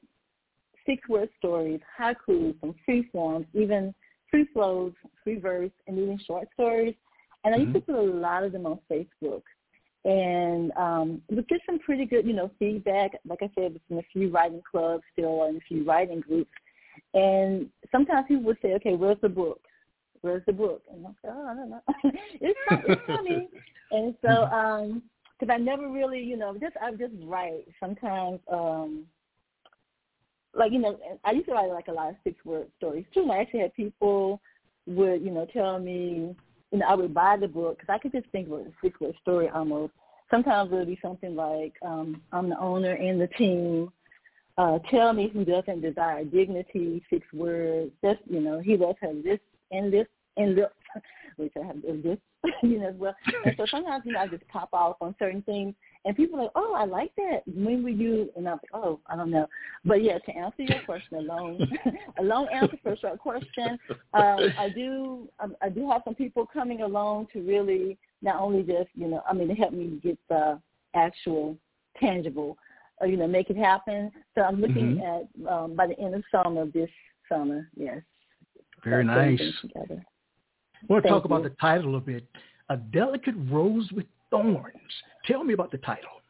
[0.87, 3.95] six word stories, haikus, some free forms, even
[4.31, 4.93] free flows,
[5.25, 6.95] free verse, and even short stories.
[7.45, 9.43] And I used to put a lot of them on Facebook.
[10.05, 13.13] And um, would get some pretty good, you know, feedback.
[13.29, 16.51] Like I said, it's in a few writing clubs still and a few writing groups.
[17.15, 19.61] And sometimes people would say, okay, where's the book?
[20.21, 20.83] Where's the book?
[20.91, 21.83] And I'm like, oh, I don't know.
[22.41, 23.49] it's, it's coming.
[23.93, 25.03] and so, um,
[25.39, 27.65] because I never really, you know, just I just write.
[27.79, 29.05] Sometimes, um,
[30.55, 33.23] like you know, I used to write like a lot of six word stories too.
[33.23, 34.41] And I actually had people
[34.87, 36.35] would, you know, tell me,
[36.73, 38.99] you know, I would buy the book because I could just think of a six
[39.01, 39.93] word story almost.
[40.31, 43.91] Sometimes it would be something like, um, I'm the owner and the team.
[44.59, 47.93] Uh, tell me who doesn't desire dignity, six words.
[48.05, 49.39] Just, you know, he loves her this
[49.71, 50.67] and this and this,
[51.37, 52.19] which I have this,
[52.63, 53.15] you know, as well.
[53.45, 56.43] And so sometimes, you know, I just pop off on certain things and people are
[56.43, 57.43] like, oh, I like that.
[57.47, 58.31] When were you?
[58.37, 59.47] And I'm like, oh, I don't know.
[59.85, 61.65] But yeah, to answer your question, a long,
[62.19, 63.79] a long answer for a short question.
[64.15, 68.65] Um, I do, um, I do have some people coming along to really not only
[68.65, 70.61] just, you know, I mean, to help me get the
[70.95, 71.57] actual
[72.01, 72.57] tangible,
[73.07, 74.11] you know, make it happen.
[74.35, 75.03] So I'm looking Mhm.
[75.03, 76.91] at um, by the end of summer this
[77.29, 77.69] summer.
[77.77, 78.03] Yes.
[78.85, 79.41] Very putting nice.
[79.41, 79.79] I
[80.89, 82.27] want to Thank talk about the title a bit.
[82.69, 85.03] A Delicate Rose with Thorns.
[85.25, 86.23] Tell me about the title.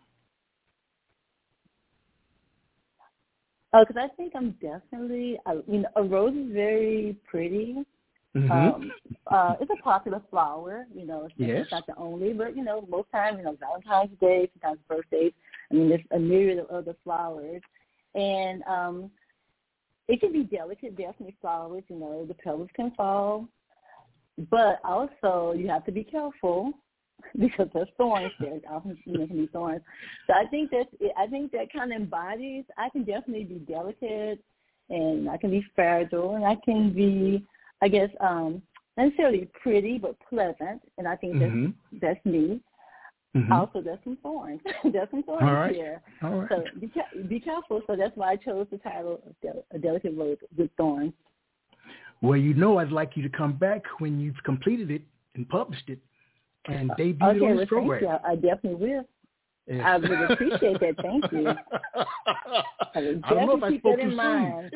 [3.75, 7.85] Oh, because I think I'm definitely, uh, you know, a rose is very pretty.
[8.35, 8.51] Mhm.
[8.51, 8.93] Um,
[9.27, 11.25] uh, it's a popular flower, you know.
[11.27, 11.63] It's, Yes.
[11.63, 15.33] it's not the only, but you know, most times, you know, Valentine's Day, sometimes birthdays.
[15.71, 17.63] I mean, there's a myriad of other flowers,
[18.15, 19.11] and um,
[20.09, 21.85] it can be delicate, definitely flowers.
[21.89, 23.47] You know, the petals can fall,
[24.51, 26.73] but also you have to be careful
[27.39, 28.61] because there's thorns there.
[28.71, 29.83] Often you know, can be thorns.
[30.27, 32.65] So I think that I think that kind of embodies.
[32.79, 34.43] I can definitely be delicate,
[34.89, 37.45] and I can be fragile, and I can be,
[37.83, 38.63] I guess, um,
[38.97, 41.75] necessarily pretty but pleasant, and I think that's Mhm.
[42.01, 42.61] that's me.
[43.37, 43.51] Mhm.
[43.51, 44.61] Also, there's some thorns.
[44.85, 45.75] there's some thorns All right.
[45.75, 46.01] here.
[46.23, 46.49] All right.
[46.49, 46.91] So be,
[47.29, 47.83] be careful.
[47.87, 51.13] So that's why I chose the title of Del- A Delicate Road with Thorns.
[52.23, 55.03] Well, you know I'd like you to come back when you've completed it
[55.35, 55.99] and published it
[56.67, 58.09] and debut it okay, on well, this thank you.
[58.09, 59.05] I, definitely will.
[59.69, 59.83] Yes.
[59.85, 60.97] I would appreciate that.
[61.03, 61.49] Thank you.
[62.95, 64.73] I would I don't know if I keep spoke too in mind.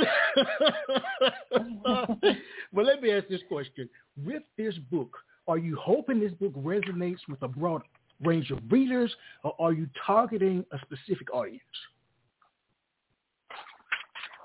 [1.54, 1.80] soon.
[2.72, 3.88] well, let me ask this question.
[4.22, 5.16] With this book,
[5.48, 7.82] are you hoping this book resonates with a broad
[8.24, 11.62] range of readers, or are you targeting a specific audience?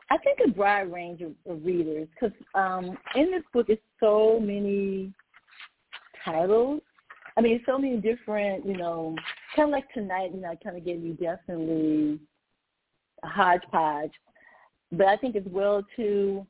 [0.10, 4.40] I think a broad range of, of readers because um, in this book is so
[4.42, 5.12] many
[6.24, 6.82] titles.
[7.38, 9.16] I mean, so many different, you know,
[9.56, 12.20] kind of like tonight, you know, kind of gave you definitely
[13.24, 14.12] a hodgepodge.
[14.92, 16.48] But I think as well, too,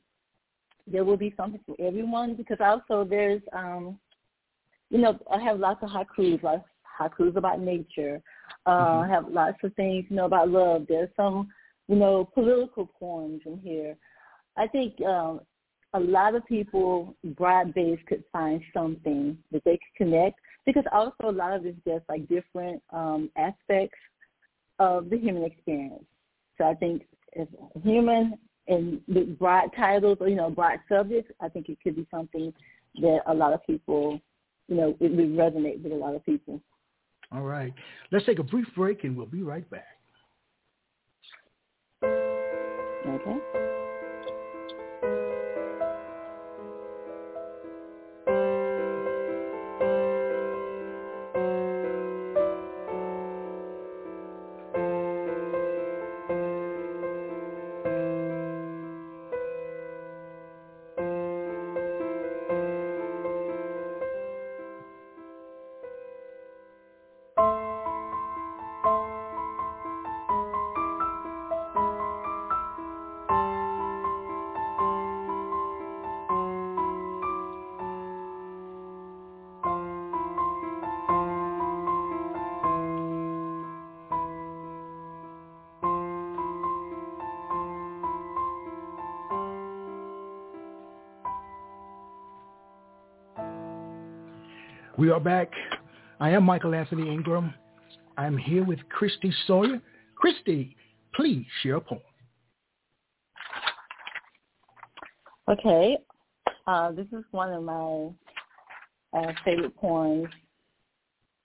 [0.86, 3.98] there will be something for everyone because also there's, um,
[4.90, 6.64] you know, I have lots of haikus, lots
[6.98, 8.20] haikus about nature.
[8.66, 9.08] Uh, Mhm.
[9.08, 10.86] Have lots of things, you know, about love.
[10.88, 11.48] There's some
[11.88, 13.96] you know, political poems in here.
[14.56, 15.40] I think um,
[15.94, 21.14] a lot of people broad based could find something that they could connect because also
[21.24, 23.98] a lot of it's just like different um, aspects
[24.78, 26.04] of the human experience.
[26.58, 27.48] So I think if
[27.82, 32.06] human and with broad titles or you know broad subjects, I think it could be
[32.10, 32.52] something
[33.00, 34.20] that a lot of people,
[34.68, 36.60] you know, it would resonate with a lot of people.
[37.32, 37.72] All right.
[38.10, 39.98] Let's take a brief break and we'll be right back.
[42.02, 43.67] Okay.
[95.08, 95.50] We are back.
[96.20, 97.54] I am Michael Anthony Ingram.
[98.18, 99.80] I'm here with Christy Sawyer.
[100.14, 100.76] Christy,
[101.14, 102.02] please share a poem.
[105.50, 105.96] Okay.
[106.66, 108.10] Uh, this is one of my
[109.18, 110.28] uh, favorite poems.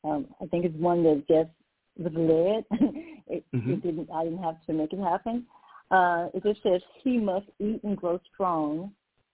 [0.04, 1.50] Um, I think it's one that just
[1.98, 2.66] was led.
[3.28, 3.76] it, Mhm.
[3.76, 4.10] it didn't.
[4.14, 5.46] I didn't have to make it happen.
[5.90, 8.92] Uh, it just says he must eat and grow strong,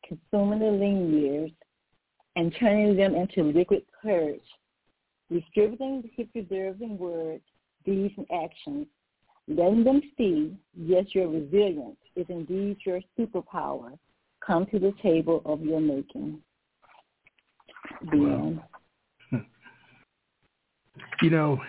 [0.07, 1.51] consuming the lean years,
[2.35, 4.41] and turning them into liquid courage,
[5.31, 7.43] distributing his preserving words,
[7.85, 8.88] deeds, and actions,
[9.47, 13.97] letting them see, yes, your resilience is indeed your superpower.
[14.45, 16.41] Come to the table of your making.
[18.12, 18.63] The Wow.
[21.21, 21.62] You know,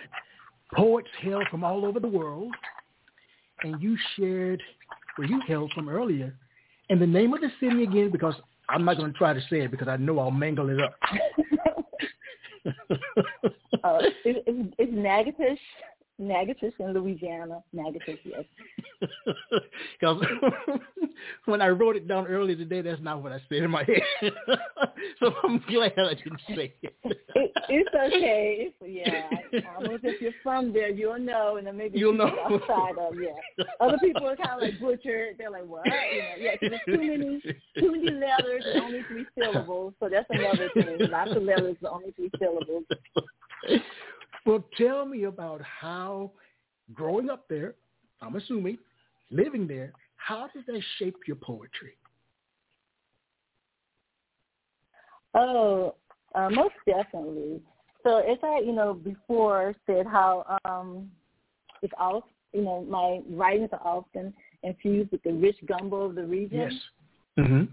[0.73, 2.55] poets hail from all over the world,
[3.63, 4.63] and you shared
[5.15, 6.33] where you hailed from earlier.
[6.89, 8.35] And the name of the city again, because
[8.69, 10.95] I'm not going to try to say it because I know I'll mangle it up.
[13.83, 15.59] uh, it, it's, it's Natchitoches,
[16.19, 17.63] Natchitoches in Louisiana.
[17.73, 18.43] Natchitoches, yes.
[19.99, 20.23] Because
[21.45, 24.01] when I wrote it down earlier today, that's not what I said in my head.
[25.19, 26.95] so I'm glad I didn't say it.
[27.03, 28.69] It, it's okay.
[28.69, 32.31] It's, yeah, almost if you're from there, you'll know, and then maybe You'll know.
[32.45, 33.63] outside of yeah.
[33.79, 35.35] Other people are kind of like butchered.
[35.37, 35.85] They're like, what?
[35.85, 37.41] You know, yeah, 'cause there's too many,
[37.79, 39.93] too many letters, and only three syllables.
[39.99, 41.09] So that's another thing.
[41.09, 42.83] Lots of letters, but only three syllables.
[44.45, 46.31] Well, tell me about how
[46.93, 47.75] growing up there,
[48.21, 48.77] I'm assuming,
[49.31, 51.97] living there, how did that shape your poetry?
[55.33, 55.95] Oh,
[56.35, 57.61] uh, most definitely.
[58.03, 61.09] So as I, you know, before said how um,
[61.81, 66.23] it's all, you know, my writings are often infused with the rich gumbo of the
[66.23, 66.59] region.
[66.59, 66.73] Yes.
[67.39, 67.63] Mm-hmm.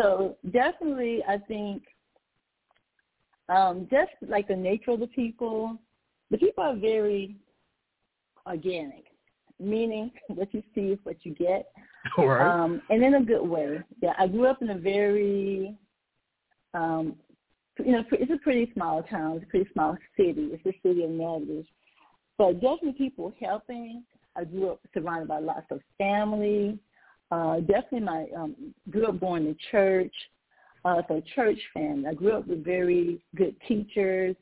[0.00, 1.82] So definitely, I think
[3.48, 5.76] um, just like the nature of the people,
[6.30, 7.36] the people are very
[8.46, 9.04] organic,
[9.62, 11.70] meaning what you see is what you get,
[12.18, 12.46] All right.
[12.46, 13.80] um, and in a good way.
[14.02, 15.76] Yeah, I grew up in a very
[16.74, 17.16] um,
[17.78, 19.36] you know, it's a pretty small town.
[19.36, 20.50] It's a pretty small city.
[20.52, 21.66] It's the city of Natchez.
[22.38, 24.04] But definitely people helping.
[24.36, 26.78] I grew up surrounded by lots of family.
[27.30, 30.12] Uh, definitely my um, grew up going to church.
[30.84, 32.08] Uh, so church family.
[32.08, 34.36] I grew up with very good teachers.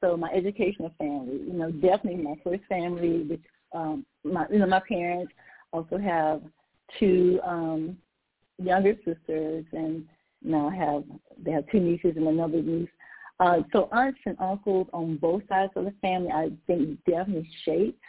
[0.00, 3.40] So my educational family, you know, definitely my first family, which
[3.72, 5.32] um, my you know my parents
[5.72, 6.42] also have
[6.98, 7.96] two um,
[8.58, 10.04] younger sisters, and
[10.42, 11.04] now have
[11.44, 12.88] they have two nieces and another niece.
[13.40, 18.00] Uh, so aunts and uncles on both sides of the family, I think definitely shaped.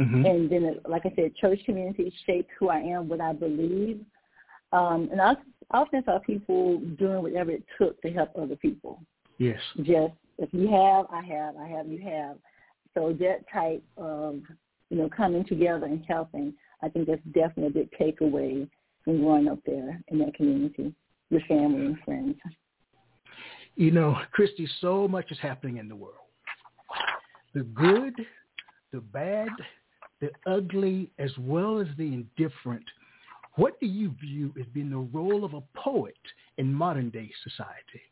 [0.00, 0.24] Mm-hmm.
[0.24, 4.00] And then, like I said, church community shaped who I am, what I believe.
[4.72, 5.34] Um, and I
[5.72, 9.02] often saw people doing whatever it took to help other people.
[9.38, 9.58] Yes.
[9.78, 12.36] Just if you have, I have, I have, you have.
[12.94, 14.40] So that type of,
[14.92, 16.52] you know, coming together and helping,
[16.82, 18.68] I think that's definitely a big takeaway
[19.02, 20.94] from growing up there in that community
[21.30, 22.36] with family and friends.
[23.74, 26.16] You know, Christy, so much is happening in the world.
[27.54, 28.12] The good,
[28.92, 29.48] the bad,
[30.20, 32.84] the ugly, as well as the indifferent.
[33.54, 36.16] What do you view as being the role of a poet
[36.58, 38.02] in modern day society?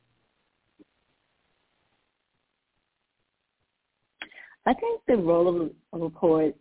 [4.65, 6.57] I think the role of, of a poet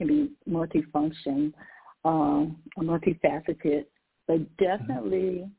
[0.00, 1.52] can be multifunction,
[2.04, 3.84] um, multifaceted,
[4.26, 5.50] but definitely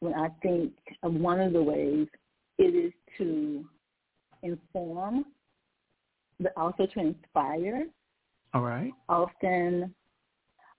[0.00, 2.08] when I think of one of the ways
[2.58, 3.64] it is to
[4.42, 5.26] inform,
[6.38, 7.86] but also to inspire.
[8.54, 8.92] All right.
[9.10, 9.94] Often,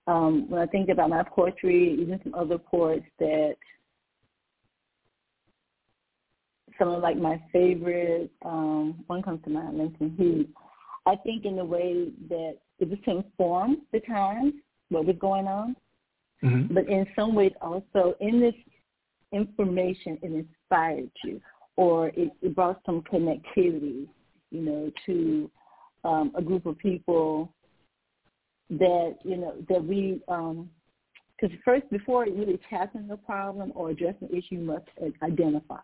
[0.07, 3.55] um, when I think about my poetry, even some other poets that
[6.79, 10.47] some of like my favorite, um, one comes to mind, Langston Hughes.
[11.05, 14.53] I think in the way that it was to inform the times,
[14.89, 15.75] what was going on,
[16.43, 16.73] mm-hmm.
[16.73, 18.55] but in some ways also in this
[19.31, 21.39] information it inspired you
[21.77, 24.07] or it, it brought some connectivity,
[24.51, 25.49] you know, to
[26.03, 27.53] um, a group of people
[28.69, 34.29] that, you know, that we, because um, first, before really tackling a problem or addressing
[34.31, 34.85] an issue, you must
[35.23, 35.79] identify.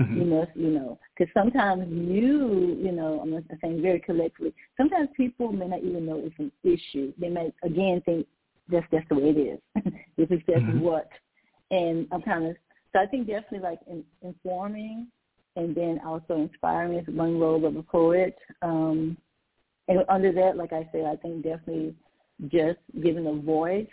[0.00, 0.20] Mm-hmm.
[0.20, 5.52] You must, you know, because sometimes you, you know, I'm saying very collectively, sometimes people
[5.52, 7.12] may not even know it's an issue.
[7.18, 8.26] They may, again, think
[8.68, 9.82] that's, that's the way it is.
[10.16, 10.80] this is just mm-hmm.
[10.80, 11.08] what
[11.72, 12.56] and I'm kind of
[12.92, 15.08] so I think definitely like in, informing
[15.56, 18.36] and then also inspiring is one role of a poet.
[18.60, 19.16] Um,
[19.88, 21.94] and under that, like I said, I think definitely
[22.48, 23.86] just giving a voice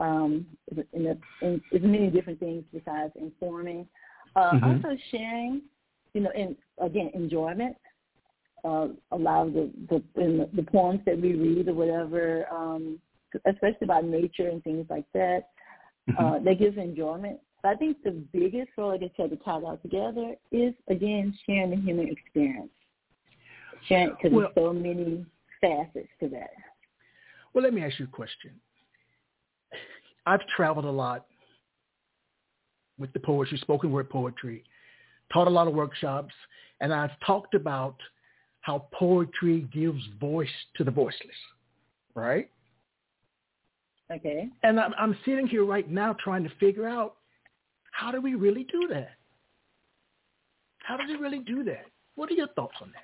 [0.00, 0.46] um,
[0.92, 3.86] in, a, in, in many different things besides informing.
[4.36, 4.64] Uh, mm-hmm.
[4.64, 5.62] Also sharing,
[6.14, 7.76] you know, and again, enjoyment.
[8.62, 12.98] Uh, a lot of the the, the the poems that we read or whatever, um,
[13.46, 15.48] especially about nature and things like that,
[16.08, 16.24] mm-hmm.
[16.24, 17.38] uh, that gives enjoyment.
[17.62, 20.74] But I think the biggest role, like I said, to tie it all together is,
[20.88, 22.70] again, sharing the human experience.
[23.86, 25.26] Sharing, because well, there's so many
[25.60, 26.50] facets to that.
[27.52, 28.52] Well, let me ask you a question.
[30.26, 31.26] I've traveled a lot
[33.00, 34.62] with the poetry, spoken word poetry,
[35.32, 36.34] taught a lot of workshops,
[36.80, 37.96] and I've talked about
[38.60, 41.36] how poetry gives voice to the voiceless,
[42.14, 42.50] right?
[44.12, 44.48] Okay.
[44.62, 47.16] And I'm, I'm sitting here right now trying to figure out
[47.92, 49.10] how do we really do that?
[50.78, 51.86] How does it really do that?
[52.16, 53.02] What are your thoughts on that?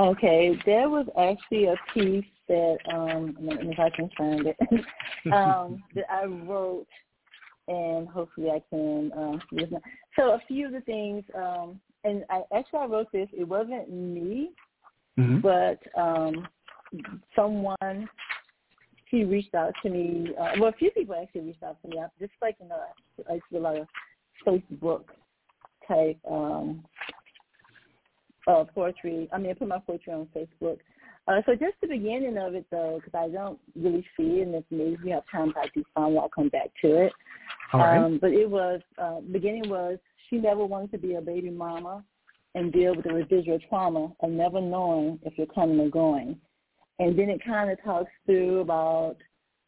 [0.00, 4.56] Okay, there was actually a piece that um if I can find it
[5.32, 6.86] um that I wrote
[7.68, 9.78] and hopefully I can um uh,
[10.16, 13.90] so a few of the things um and I actually I wrote this it wasn't
[13.90, 14.50] me
[15.18, 15.40] mm-hmm.
[15.40, 16.48] but um
[17.36, 18.08] someone
[19.12, 20.30] he reached out to me.
[20.40, 21.98] Uh, well, a few people actually reached out to me.
[21.98, 22.80] I, just like you know,
[23.30, 23.86] I do a lot of
[24.44, 25.04] Facebook
[25.86, 26.82] type um,
[28.48, 29.28] uh, poetry.
[29.32, 30.78] I mean, I put my poetry on Facebook.
[31.28, 34.54] Uh, so just the beginning of it, though, because I don't really see it, and
[34.56, 37.12] if maybe we have time, I do find I'll come back to it.
[37.72, 39.98] Um, but it was uh, beginning was
[40.28, 42.04] she never wanted to be a baby mama
[42.54, 46.36] and deal with the residual trauma of never knowing if you're coming or going.
[46.98, 49.16] And then it kind of talks through about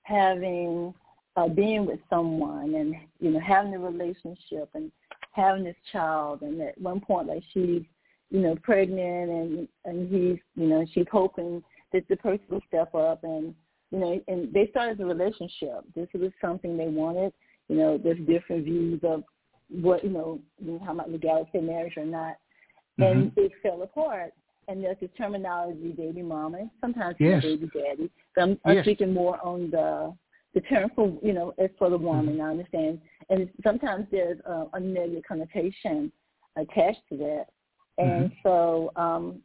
[0.02, 0.94] having
[1.36, 4.92] uh, being with someone and you know having a relationship and
[5.32, 6.42] having this child.
[6.42, 7.82] And at one point like she's
[8.30, 12.94] you know pregnant and and he's you know she's hoping that the person will step
[12.94, 13.54] up and
[13.90, 15.84] you know and they started a relationship.
[15.94, 17.32] This was something they wanted
[17.68, 19.24] you know there's different views of
[19.68, 20.40] what you know
[20.84, 22.36] how about legality of marriage or not
[22.98, 23.40] and mm-hmm.
[23.40, 24.32] it fell apart
[24.68, 27.42] and there's the terminology baby mama, sometimes yes.
[27.42, 28.10] baby daddy.
[28.34, 28.84] So I'm, I'm yes.
[28.84, 30.14] speaking more on the
[30.54, 32.40] the term for you know is for the woman.
[32.40, 36.12] I understand, and sometimes there's a, a negative connotation
[36.56, 37.46] attached to that,
[37.98, 38.34] and mm-hmm.
[38.42, 39.40] so um,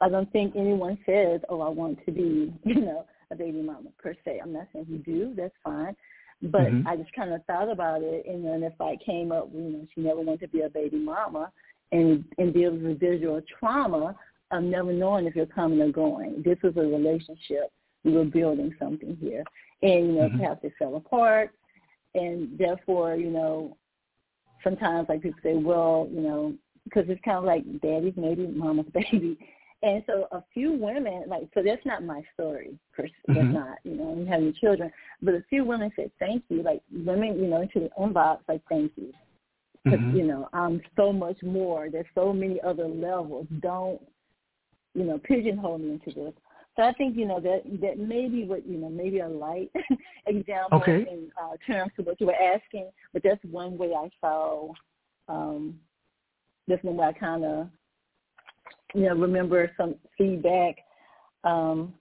[0.00, 3.90] I don't think anyone says, "Oh, I want to be," you know, a baby mama
[3.98, 4.40] per se.
[4.42, 5.34] I'm not saying you do.
[5.36, 5.94] That's fine.
[6.40, 6.86] But mm-hmm.
[6.86, 9.86] I just kind of thought about it, and then if I came up, you know,
[9.92, 11.50] she never wanted to be a baby mama,
[11.90, 14.14] and and deal with residual trauma
[14.50, 16.42] of never knowing if you're coming or going.
[16.44, 17.72] This was a relationship.
[18.04, 19.42] We were building something here,
[19.82, 20.38] and you know, mm-hmm.
[20.38, 21.50] perhaps it fell apart,
[22.14, 23.76] and therefore, you know,
[24.62, 28.86] sometimes like people say, well, you know, because it's kind of like daddy's maybe mama's
[28.94, 29.36] baby,
[29.82, 32.76] and so a few women, like, so that's not my story.
[32.94, 33.12] Per se.
[33.28, 33.52] That's mm-hmm.
[33.52, 34.90] not, you know, having children.
[35.22, 36.62] But a few women said thank you.
[36.62, 39.12] Like women, you know, to the inbox, like thank you.
[39.84, 40.16] Because, mm-hmm.
[40.16, 41.88] you know, I'm so much more.
[41.90, 43.46] There's so many other levels.
[43.60, 44.00] Don't,
[44.94, 46.34] you know, pigeonhole me into this.
[46.74, 49.70] So I think, you know, that that maybe what, you know, maybe a light
[50.26, 51.06] example okay.
[51.08, 52.90] in uh, terms of what you were asking.
[53.12, 54.72] But that's one way I saw,
[55.28, 55.78] um,
[56.66, 57.68] that's one way I kind of
[58.94, 60.76] you know, remember some feedback.
[61.44, 61.94] Um,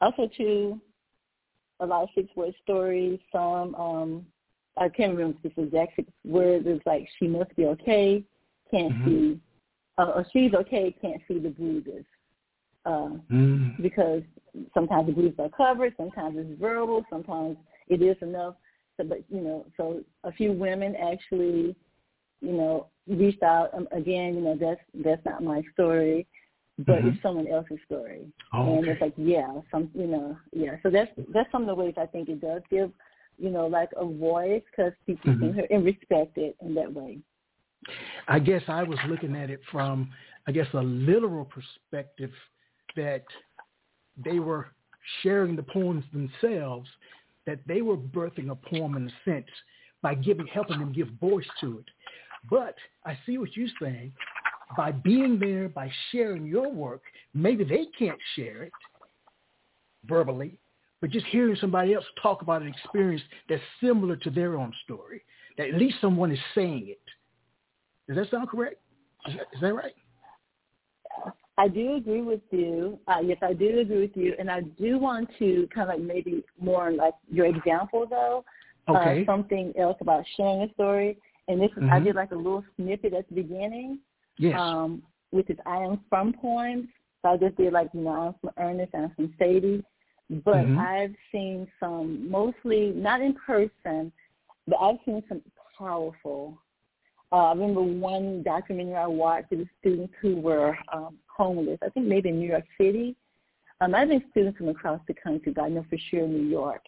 [0.00, 0.80] also, too,
[1.80, 3.18] a lot of six word stories.
[3.32, 4.26] Some um,
[4.76, 6.64] I can't remember this exact six words.
[6.66, 8.24] It's like she must be okay,
[8.70, 9.08] can't mm-hmm.
[9.08, 9.40] see,
[9.98, 12.04] uh, or she's okay, can't see the bruises.
[12.86, 13.82] Uh, mm.
[13.82, 14.22] Because
[14.72, 17.56] sometimes the bruises are covered, sometimes it's verbal, sometimes
[17.88, 18.54] it is enough.
[18.96, 21.76] So, but you know, so a few women actually
[22.40, 23.72] you know, reached out.
[23.74, 26.26] Um, again, you know, that's that's not my story,
[26.78, 27.08] but mm-hmm.
[27.08, 28.26] it's someone else's story.
[28.52, 28.90] Oh, and okay.
[28.92, 30.76] it's like, yeah, some, you know, yeah.
[30.82, 32.90] So that's that's some of the ways I think it does give,
[33.38, 35.40] you know, like a voice because people mm-hmm.
[35.40, 37.18] can hear and respect it in that way.
[38.26, 40.10] I guess I was looking at it from,
[40.46, 42.32] I guess, a literal perspective
[42.96, 43.24] that
[44.22, 44.68] they were
[45.22, 46.88] sharing the poems themselves,
[47.46, 49.46] that they were birthing a poem in a sense
[50.02, 51.86] by giving, helping them give voice to it.
[52.50, 52.74] But
[53.04, 54.12] I see what you're saying.
[54.76, 57.02] By being there, by sharing your work,
[57.34, 58.72] maybe they can't share it
[60.04, 60.58] verbally,
[61.00, 65.22] but just hearing somebody else talk about an experience that's similar to their own story,
[65.56, 67.00] that at least someone is saying it.
[68.08, 68.76] Does that sound correct?
[69.26, 69.94] Is that, is that right?
[71.58, 73.00] I do agree with you.
[73.08, 76.06] Uh, yes, I do agree with you, and I do want to kind of like
[76.06, 78.44] maybe more like your example though.
[78.88, 79.22] Okay.
[79.22, 81.18] Uh, something else about sharing a story.
[81.48, 81.92] And this is mm-hmm.
[81.92, 83.98] I did like a little snippet at the beginning.
[84.38, 84.58] Yes.
[84.58, 86.88] Um, which is I am from poems.
[87.22, 89.84] So I just did like, you know, I'm from Earnest, I'm from Sadie.
[90.30, 90.78] But mm-hmm.
[90.78, 94.12] I've seen some mostly not in person,
[94.66, 95.42] but I've seen some
[95.76, 96.58] powerful
[97.30, 101.78] uh, I remember one documentary I watched with students who were um, homeless.
[101.82, 103.16] I think maybe in New York City.
[103.80, 106.80] Um, I've been students from across the country, but I know for sure New York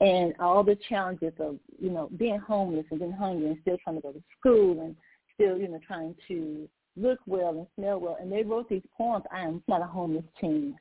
[0.00, 3.96] and all the challenges of you know being homeless and being hungry and still trying
[3.96, 4.96] to go to school and
[5.34, 8.16] still you know trying to look well and smell well.
[8.20, 9.24] And they wrote these poems.
[9.32, 10.76] I am not a homeless teen.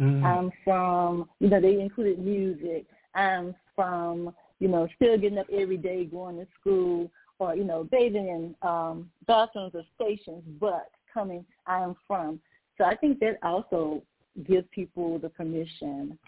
[0.00, 0.24] Mm.
[0.24, 2.86] I'm from you know they included music.
[3.14, 7.84] I'm from you know still getting up every day going to school or you know
[7.84, 12.40] bathing in um, bathrooms or stations, but coming I am from.
[12.78, 14.02] So I think that also
[14.44, 16.18] gives people the permission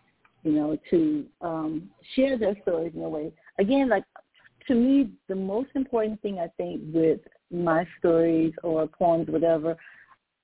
[0.42, 3.32] you know, to um, share their stories in a way.
[3.58, 4.04] Again, like
[4.68, 7.20] to me, the most important thing I think with
[7.50, 9.76] my stories or poems, whatever,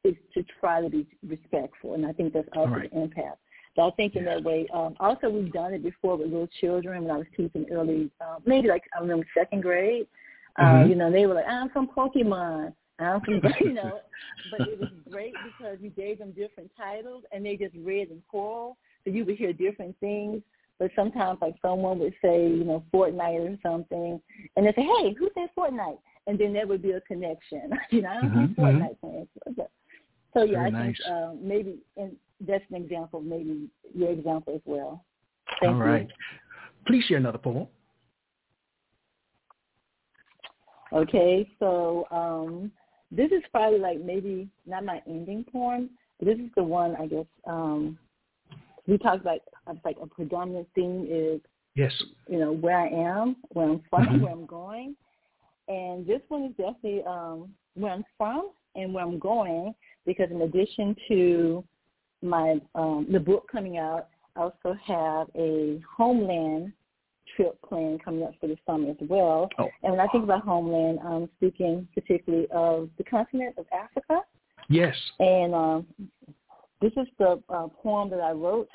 [0.05, 2.92] is to try to be respectful, and I think that's also right.
[2.92, 3.38] the impact.
[3.76, 4.66] So I think in that way.
[4.74, 8.36] Um, also, we've done it before with little children when I was teaching early, uh,
[8.44, 10.07] maybe like I remember second grade.
[10.59, 10.90] Uh, mm-hmm.
[10.90, 14.01] You know, they were like, "I'm from Pokemon." I'm from, you know,
[14.51, 18.22] but it was great because we gave them different titles and they just read in
[18.28, 18.76] choral
[19.09, 20.42] so you would hear different things.
[20.78, 24.20] But sometimes, like someone would say, you know, Fortnite or something,
[24.56, 25.98] and they say, "Hey, who said Fortnite?"
[26.28, 27.70] And then there would be a connection.
[27.90, 29.52] you know, I don't mm-hmm, Fortnite mm-hmm.
[29.56, 29.68] fans.
[30.34, 30.96] So yeah, Very I nice.
[30.96, 32.14] think um, maybe and
[32.46, 35.04] that's an example, maybe your example as well.
[35.61, 36.06] Thank All right.
[36.06, 36.14] You.
[36.86, 37.66] Please share another poem.
[40.92, 42.70] Okay, so um,
[43.11, 47.06] this is probably like maybe not my ending poem, but this is the one I
[47.06, 47.98] guess um,
[48.89, 49.41] we talked about
[49.84, 51.41] like a predominant theme is
[51.76, 51.93] yes,
[52.28, 54.22] you know where I am, where I'm from, mm-hmm.
[54.22, 54.97] where I'm going,
[55.68, 59.74] and this one is definitely um, where I'm from and where I'm going
[60.07, 61.64] because in addition to
[62.22, 66.72] my um, the book coming out, I also have a homeland
[67.36, 69.49] trip plan coming up for the summer as well.
[69.59, 69.68] Oh.
[69.82, 74.22] And when I think about homeland, I'm speaking particularly of the continent of Africa.
[74.68, 74.95] Yes.
[75.20, 75.86] And um,
[76.81, 78.68] this is the uh, poem that I wrote.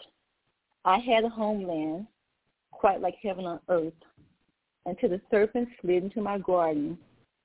[0.85, 2.07] I had a homeland
[2.71, 3.93] quite like heaven on earth,
[4.85, 6.97] until the serpent slid into my garden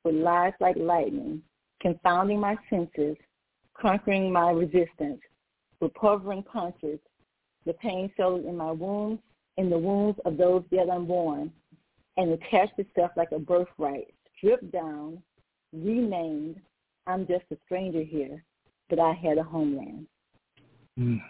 [0.04, 1.42] with lies like lightning,
[1.80, 3.16] confounding my senses,
[3.80, 5.20] conquering my resistance,
[5.80, 6.98] recovering punches,
[7.66, 9.22] the pain settled in my wounds,
[9.58, 11.52] in the wounds of those yet unborn,
[12.16, 15.22] and attached itself like a birthright, stripped down,
[15.72, 16.60] renamed.
[17.06, 18.42] I'm just a stranger here,
[18.90, 20.06] but I had a homeland.
[20.98, 21.20] Mm.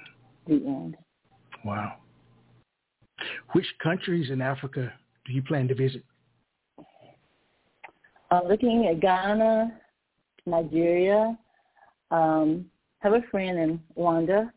[0.46, 0.96] The end.
[1.64, 1.96] Wow.
[3.52, 4.92] Which countries in Africa
[5.26, 6.02] do you plan to visit?
[8.30, 9.72] Uh, looking at Ghana,
[10.46, 11.36] Nigeria,
[12.10, 14.52] um, have a friend in Rwanda,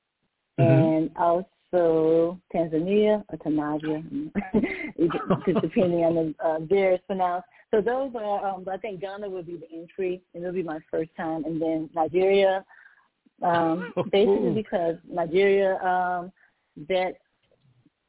[0.59, 0.69] Mhm.
[0.69, 4.31] and also Tanzania or Tanzania,
[5.61, 7.47] depending on the uh, there pronounced.
[7.71, 10.63] So those are, um, but I think Ghana would be the entry, and it'll be
[10.63, 12.65] my first time, and then Nigeria,
[13.43, 16.31] um, basically because Nigeria, um,
[16.89, 17.13] that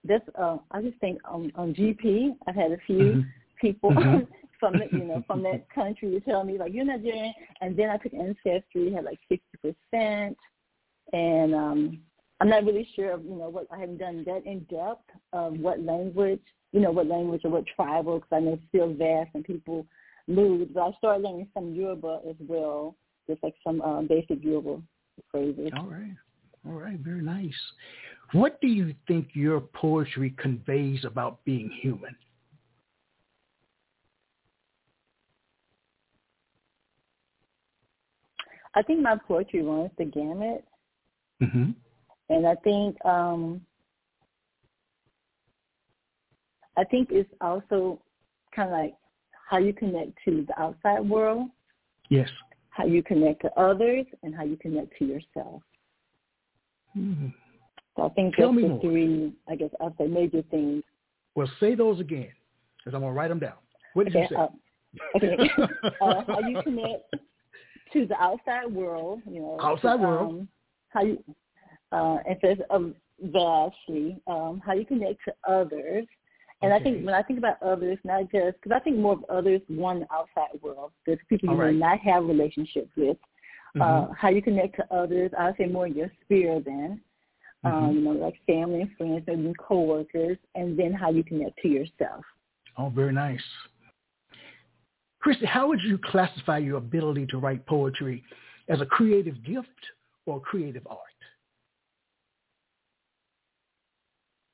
[0.05, 3.27] that's uh, I just think on, on GP, I've had a few Mhm.
[3.61, 4.27] people Mhm.
[4.61, 7.91] from the, you know from that country to tell me like you're Nigerian, and then
[7.91, 10.37] I took ancestry, had like sixty percent,
[11.13, 12.01] and um,
[12.41, 15.59] I'm not really sure of you know what I haven't done that in depth of
[15.59, 19.31] what language you know what language or what tribal because I know it's still vast
[19.35, 19.87] and people
[20.27, 20.75] move.
[20.75, 22.97] But I started learning some Yoruba as well,
[23.29, 24.83] just like some um, basic Yoruba
[25.31, 25.71] phrases.
[25.77, 26.17] All right.
[26.67, 26.99] All right.
[26.99, 27.55] Very nice.
[28.33, 32.15] What do you think your poetry conveys about being human?
[38.75, 40.65] I think my poetry runs the gamut,
[41.43, 41.73] Mm-hmm.
[42.31, 43.61] and I think um,
[46.77, 48.01] I think it's also
[48.55, 48.95] kind of like
[49.51, 51.49] how you connect to the outside world,
[52.09, 52.29] Yes.
[52.73, 55.63] How you connect to others, and how you connect to yourself.
[56.95, 57.29] hmm
[57.97, 60.83] So I think Tell that's me the three, I guess, I'll say major things.
[61.35, 62.31] Well, say those again,
[62.79, 63.59] because I'm gonna write them down.
[63.95, 65.17] What did Okay, you uh, say?
[65.17, 65.37] okay.
[66.01, 67.03] uh, how you connect
[67.93, 69.59] to the outside world, you know.
[69.61, 70.31] Outside world.
[70.31, 70.49] Um,
[70.89, 71.23] how you,
[71.93, 76.07] uh, and says um, vastly, um, how you connect to others.
[76.63, 79.25] And I think when I think about others, not just because I think more of
[79.29, 81.73] others one the outside world, there's people you All right.
[81.73, 83.17] may not have relationships with.
[83.75, 83.81] Mhm.
[84.11, 87.03] Uh, how you connect to others, I would say more your sphere then.
[87.65, 87.95] Um, Mhm.
[87.95, 92.25] you know, like family and friends, maybe coworkers, and then how you connect to yourself.
[92.77, 93.45] Oh, very nice.
[95.21, 98.25] Christy, how would you classify your ability to write poetry
[98.69, 99.93] as a creative gift
[100.27, 100.99] or creative art?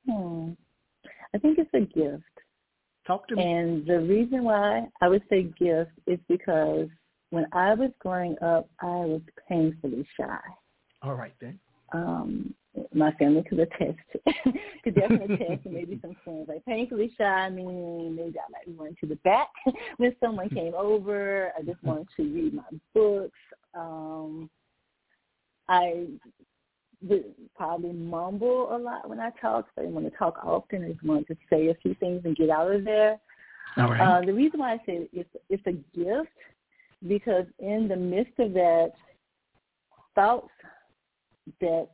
[0.05, 0.53] Hmm.
[1.33, 2.23] I think it's a gift.
[3.05, 3.43] Talk to me.
[3.43, 6.87] And the reason why I would say gift is because
[7.31, 10.39] when I was growing up, I was painfully shy.
[11.01, 11.59] All right then.
[11.93, 12.53] Um,
[12.93, 14.19] my family could attest, to,
[14.83, 16.47] could definitely attest, and maybe some friends.
[16.47, 19.49] Like painfully shy, meaning maybe I like run to the back
[19.97, 21.51] when someone came over.
[21.57, 22.63] I just wanted to read my
[22.93, 23.37] books.
[23.73, 24.49] Um,
[25.67, 26.07] I
[27.55, 29.67] probably mumble a lot when I talk.
[29.75, 30.83] So I didn't want to talk often.
[30.83, 33.19] I just wanted to say a few things and get out of there.
[33.77, 34.01] All right.
[34.01, 36.29] Uh, the reason why I say it's it's a gift
[37.07, 38.91] because in the midst of that,
[40.15, 40.49] thoughts
[41.61, 41.87] that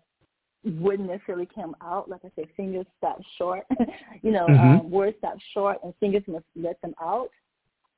[0.63, 3.65] wouldn't necessarily come out, like I said, fingers stop short.
[4.23, 4.79] you know, Mhm.
[4.79, 7.29] um, words stop short, and fingers must let them out.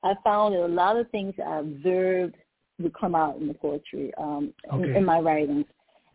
[0.03, 2.35] I found that a lot of things I observed
[2.79, 5.65] would come out in the poetry, um, in, in my writings.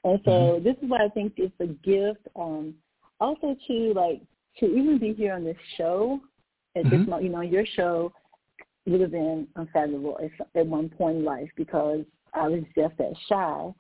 [0.04, 2.26] And so this is why I think it's a gift.
[2.36, 2.74] Um,
[3.20, 4.20] also, to like
[4.58, 6.20] to even be here on this show
[6.74, 7.08] at this Mhm.
[7.08, 8.12] moment, you know, your show
[8.86, 13.16] would have been unfathomable at, at one point in life because I was just that
[13.28, 13.72] shy.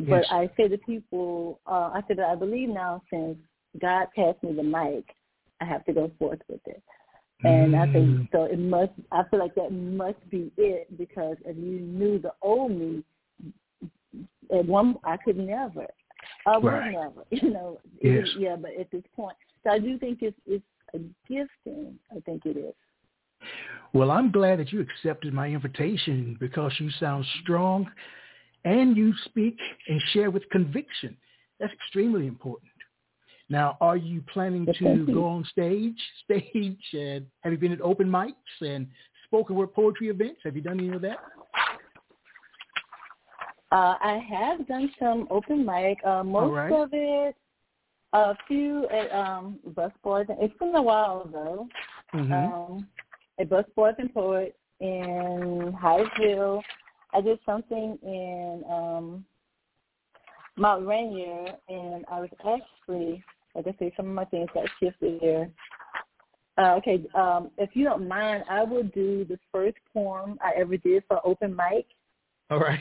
[0.00, 0.26] But Yes.
[0.30, 3.38] I say to people, uh, I said that I believe now since
[3.78, 5.14] God passed me the mic,
[5.60, 6.82] I have to go forth with it.
[7.44, 7.92] And I Mm.
[7.92, 8.44] think so.
[8.44, 8.92] It must.
[9.10, 13.04] I feel like that must be it because if you knew the old me,
[14.50, 15.86] at one I could never.
[16.46, 16.92] I would Right.
[16.92, 17.24] never.
[17.30, 17.80] You know.
[18.00, 18.28] Yes.
[18.38, 20.64] yeah, but at this point, so I do think it's it's
[20.94, 21.98] a gifting.
[22.14, 22.74] I think it is.
[23.92, 27.90] Well, I'm glad that you accepted my invitation because you sound strong
[28.64, 31.16] and you speak and share with conviction.
[31.60, 32.70] That's extremely important.
[33.48, 35.06] Now, are you planning to you.
[35.06, 38.86] go on stage, stage, and have you been at open mics and
[39.26, 40.40] spoken word poetry events?
[40.44, 41.18] Have you done any of that?
[43.72, 45.96] Uh, I have done some open mic.
[46.04, 46.72] Uh, most right.
[46.72, 47.34] of it,
[48.12, 50.26] a few at um, Bus Boys.
[50.28, 51.66] It's been a while though.
[52.14, 52.32] Mm-hmm.
[52.32, 52.86] Um,
[53.40, 56.60] at Bus Boys and Poets in Hyattsville.
[57.14, 59.24] I did something in um,
[60.58, 65.18] Mount Rainier, and I was actually, like I say, some of my things got shifted
[65.22, 65.50] there.
[66.58, 70.76] Uh, okay, um, if you don't mind, I will do the first poem I ever
[70.76, 71.86] did for open mic.
[72.50, 72.80] All right.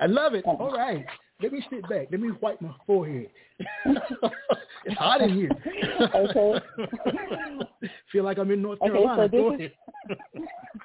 [0.00, 0.44] I love it.
[0.44, 1.04] All right.
[1.42, 2.08] Let me sit back.
[2.10, 3.28] Let me wipe my forehead.
[3.84, 5.50] it's hot in here.
[6.14, 6.64] Okay.
[8.12, 9.28] Feel like I'm in North Okay, Carolina.
[9.32, 9.70] so this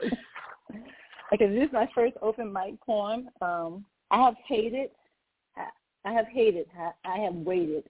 [0.04, 0.12] is-
[1.34, 3.30] Okay, this is my first open mic poem.
[3.42, 4.92] Um, I have hated,
[5.58, 5.66] I,
[6.10, 7.84] I have hated, I, I have waited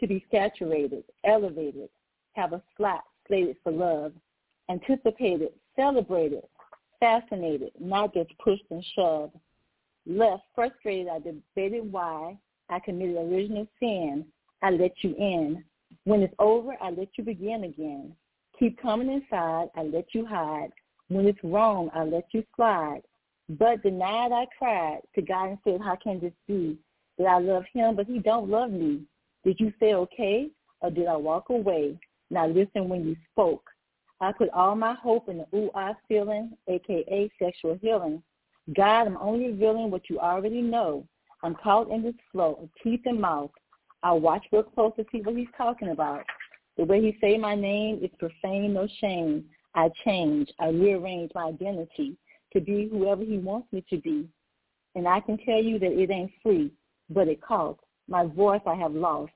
[0.00, 1.88] to be saturated, elevated,
[2.34, 4.12] have a slot slated for love,
[4.70, 6.44] anticipated, celebrated,
[7.00, 9.34] fascinated, not just pushed and shoved.
[10.08, 12.38] Left frustrated, I debated why
[12.70, 14.24] I committed original sin.
[14.62, 15.62] I let you in.
[16.04, 18.16] When it's over, I let you begin again.
[18.58, 20.72] Keep coming inside, I let you hide.
[21.08, 23.02] When it's wrong, I let you slide.
[23.50, 26.78] But denied, I cried to God and said, how can this be?
[27.18, 29.02] That I love him, but he don't love me.
[29.44, 30.48] Did you say okay,
[30.80, 31.98] or did I walk away?
[32.30, 33.64] Now listen when you spoke.
[34.20, 37.30] I put all my hope in the ooh-ah feeling, a.k.a.
[37.38, 38.22] sexual healing.
[38.74, 41.06] God, I'm only revealing what you already know.
[41.42, 43.50] I'm caught in this flow of teeth and mouth.
[44.02, 46.24] I watch real close to see what he's talking about.
[46.76, 49.44] The way he say my name is profane, no shame.
[49.74, 50.50] I change.
[50.60, 52.16] I rearrange my identity
[52.52, 54.28] to be whoever he wants me to be.
[54.94, 56.72] And I can tell you that it ain't free,
[57.10, 57.82] but it costs.
[58.08, 59.32] My voice I have lost.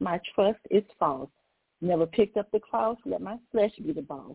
[0.00, 1.30] My trust is false.
[1.80, 4.34] Never picked up the cross, let my flesh be the boss.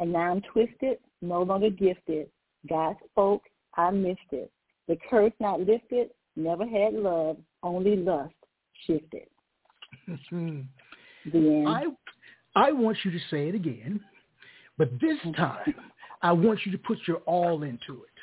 [0.00, 2.28] And now I'm twisted, no longer gifted.
[2.68, 3.42] God spoke,
[3.76, 4.50] I missed it.
[4.88, 8.34] The curse not lifted, never had love, only lust
[8.86, 9.28] shifted.
[10.28, 10.60] Hmm.
[11.30, 11.68] The end.
[11.68, 11.84] I
[12.54, 14.00] I want you to say it again,
[14.76, 15.74] but this time
[16.22, 18.18] I want you to put your all into it.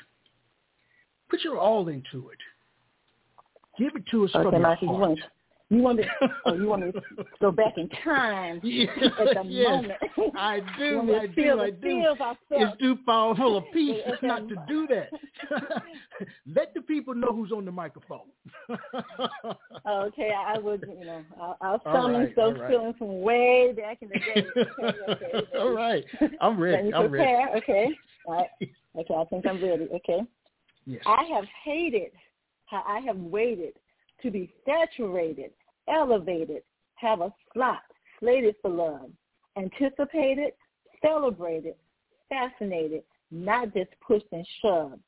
[1.30, 2.38] Put your all into it.
[3.78, 5.20] Give it to us okay, from your heart.
[5.70, 6.06] You want me?
[6.46, 7.02] Oh, you want me to
[7.40, 8.90] go back in time Yes,
[9.20, 10.00] at the yes, moment?
[10.36, 12.16] I do, I do, I do.
[12.52, 15.10] It's too fall full of peace not to do that.
[16.56, 18.28] Let the people know who's on the microphone.
[19.88, 22.70] Okay, I would, you know, I'll, I'll summon right, those right.
[22.70, 24.46] feelings from way back in the day.
[24.58, 25.58] Okay, okay, okay.
[25.60, 26.04] All right.
[26.42, 26.94] I'm ready.
[26.94, 27.52] I'm ready.
[27.58, 27.90] Okay.
[28.26, 28.50] All right.
[28.98, 29.88] Okay, I think I'm ready.
[29.94, 30.22] Okay.
[30.86, 31.02] Yes.
[31.06, 32.12] I have hated
[32.66, 33.74] how I have waited
[34.22, 35.52] to be saturated,
[35.90, 36.64] elevated,
[36.96, 37.82] have a slot
[38.20, 39.10] slated for love,
[39.58, 40.54] anticipated,
[41.02, 41.76] celebrated,
[42.28, 45.00] fascinated, not just pushed and shoved.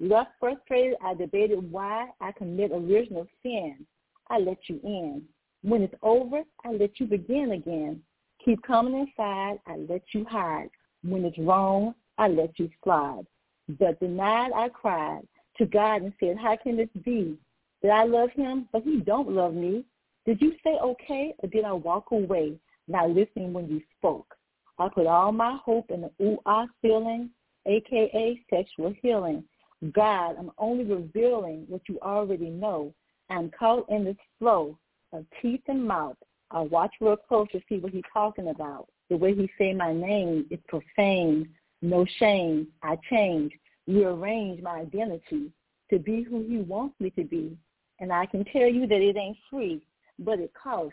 [0.00, 3.86] Left frustrated, I debated why I commit original sin.
[4.30, 5.22] I let you in.
[5.62, 8.02] When it's over, I let you begin again.
[8.44, 10.70] Keep coming inside, I let you hide.
[11.02, 13.26] When it's wrong, I let you slide.
[13.68, 15.22] But denied, I cried
[15.58, 17.38] to God and said, how can this be?
[17.82, 19.84] That I love him, but he don't love me.
[20.26, 22.58] Did you say okay, or did I walk away,
[22.88, 24.34] not listening when you spoke?
[24.78, 27.30] I put all my hope in the ooh-ah feeling,
[27.66, 28.40] a.k.a.
[28.50, 29.44] sexual healing.
[29.92, 32.94] God, I'm only revealing what you already know.
[33.30, 34.78] I'm caught in this flow
[35.12, 36.16] of teeth and mouth.
[36.50, 38.88] I watch real close to see what he's talking about.
[39.10, 41.48] The way he say my name is profane,
[41.82, 42.68] no shame.
[42.82, 43.52] I change,
[43.86, 45.52] rearrange my identity
[45.90, 47.56] to be who he wants me to be.
[48.00, 49.82] And I can tell you that it ain't free,
[50.18, 50.92] but it costs.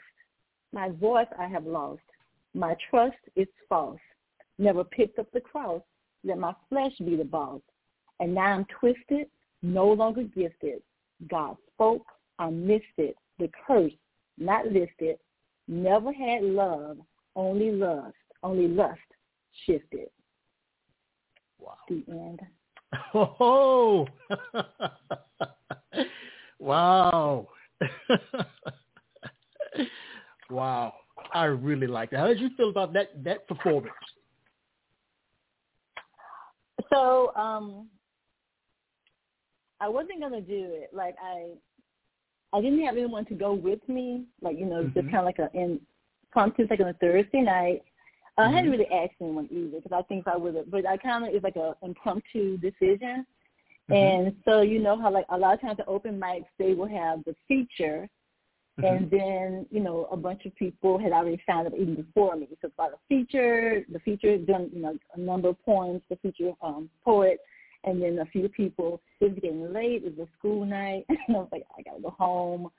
[0.74, 2.02] My voice I have lost.
[2.54, 4.00] My trust is false.
[4.58, 5.82] Never picked up the cross.
[6.24, 7.62] Let my flesh be the boss.
[8.20, 9.28] And now I'm twisted,
[9.62, 10.82] no longer gifted.
[11.30, 12.06] God spoke,
[12.40, 13.16] I missed it.
[13.40, 13.94] The curse,
[14.38, 15.18] not listed.
[15.68, 16.98] Never had love,
[17.36, 19.00] only lust, only lust
[19.66, 20.10] shifted.
[21.60, 21.78] Wow.
[21.88, 22.42] The end.
[23.14, 24.08] Oh,
[26.60, 27.48] wow.
[30.50, 30.94] wow.
[31.34, 32.20] I really like that.
[32.20, 33.94] How did you feel about that that performance?
[36.92, 37.88] So, um,
[39.80, 40.90] I wasn't gonna do it.
[40.94, 41.52] Like I,
[42.54, 44.26] I didn't have anyone to go with me.
[44.42, 45.12] Like you know, just Mhm.
[45.12, 47.84] kind of like a impromptu, like on a Thursday night.
[48.38, 48.54] I Mhm.
[48.54, 51.34] hadn't really asked anyone either because I think I would have, but I kind of
[51.34, 53.26] it's like a impromptu decision.
[53.90, 53.96] Mhm.
[53.96, 56.88] And so you know how like a lot of times the open mics they will
[56.88, 58.10] have the feature,
[58.80, 58.98] Mhm.
[58.98, 62.48] and then you know a bunch of people had already signed up even before me.
[62.62, 66.54] So about a feature, the feature done you know a number of poems, the feature
[66.62, 67.40] um, poet,
[67.84, 69.02] and then a few people.
[69.20, 70.04] It was getting late.
[70.04, 72.72] It was a school night, and I was like, I gotta go home.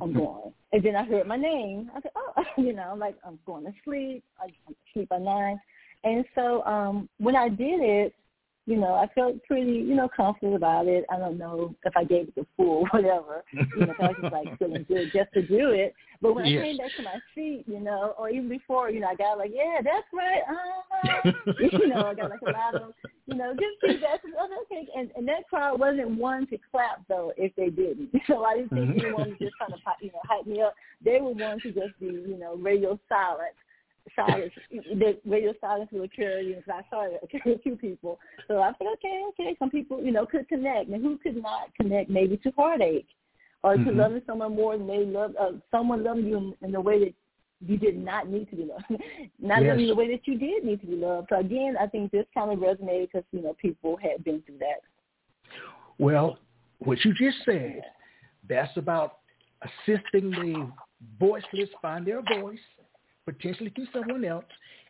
[0.00, 0.52] I'm going.
[0.72, 1.90] And then I heard my name.
[1.94, 4.24] I said, oh, you know, I'm like, I'm going to sleep.
[4.40, 5.60] I, I'm asleep by nine.
[6.04, 8.14] And so um, when I did it,
[8.68, 11.06] you know, I felt pretty, you know, confident about it.
[11.10, 13.42] I don't know if I gave it the full whatever.
[13.50, 15.94] You know, I was just like feeling good just to do it.
[16.20, 16.60] But when yes.
[16.60, 19.38] I came back to my feet, you know, or even before, you know, I got
[19.38, 20.42] like, yeah, that's right.
[20.46, 21.32] Uh-huh.
[21.72, 22.92] you know, I got like a lot of,
[23.24, 24.20] you know, good feedback.
[24.70, 28.10] Okay, and and that crowd wasn't one to clap though if they didn't.
[28.26, 29.00] So I didn't think mm-hmm.
[29.00, 30.74] anyone was just trying to, you know, hype me up.
[31.02, 33.54] They were ones to just be, you know, radio silent
[34.14, 36.40] silence, the radio silence will occur.
[36.40, 38.18] You know, cause I saw it occur a few people.
[38.46, 39.56] So I said, okay, okay.
[39.58, 43.08] Some people, you know, could connect, and who could not connect maybe to heartache
[43.62, 43.88] or mm-hmm.
[43.88, 46.98] to loving someone more than they love uh, someone loving you in, in the way
[47.04, 47.14] that
[47.66, 48.84] you did not need to be loved,
[49.40, 49.70] not yes.
[49.70, 51.28] loving the way that you did need to be loved.
[51.30, 54.58] So again, I think this kind of resonated because you know people had been through
[54.58, 54.82] that.
[55.98, 56.38] Well,
[56.78, 57.82] what you just said,
[58.48, 59.18] that's about
[59.62, 60.70] assisting the
[61.18, 62.58] voiceless find their voice
[63.28, 64.44] potentially through someone else.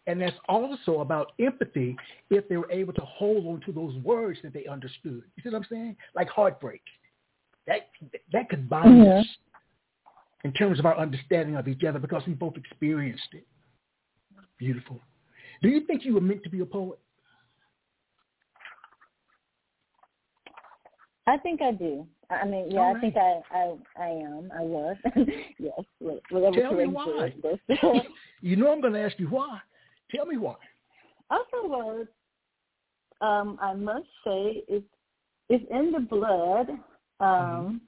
[0.07, 1.97] And that's also about empathy
[2.31, 5.23] if they were able to hold on to those words that they understood.
[5.37, 5.97] You see what I'm saying?
[6.15, 6.83] Like heartbreak.
[7.67, 7.91] That
[8.33, 9.21] that could bind yeah.
[9.21, 9.27] us
[10.45, 13.47] in terms of our understanding of each other because we both experienced it.
[14.57, 15.01] Beautiful.
[15.61, 16.99] Do you think you were meant to be a poet?
[21.27, 22.07] I think I do.
[22.31, 22.97] I mean, yeah, right.
[22.97, 24.53] I think I, I, I am.
[24.55, 24.97] I was.
[25.59, 25.81] yes.
[25.99, 27.33] Whatever Tell me why.
[28.43, 29.61] you know I'm going to ask you why.
[30.15, 30.57] Tell me why.
[31.31, 32.07] Also, was
[33.21, 34.87] um, I must say it's
[35.49, 36.69] it's in the blood.
[37.21, 37.81] Um,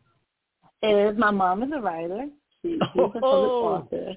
[0.82, 1.18] mm-hmm.
[1.18, 2.26] my mom is a writer.
[2.62, 3.64] She, she's a published oh.
[3.66, 4.14] author.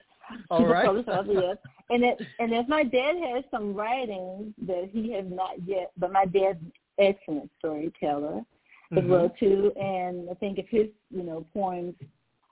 [0.50, 0.84] All she's right.
[0.84, 1.58] a published author, yes.
[1.90, 6.12] And it, and if my dad has some writings that he has not yet, but
[6.12, 6.60] my dad's
[6.98, 8.42] excellent storyteller.
[8.92, 9.72] As well too.
[9.76, 11.96] And I think if his, you know, poems,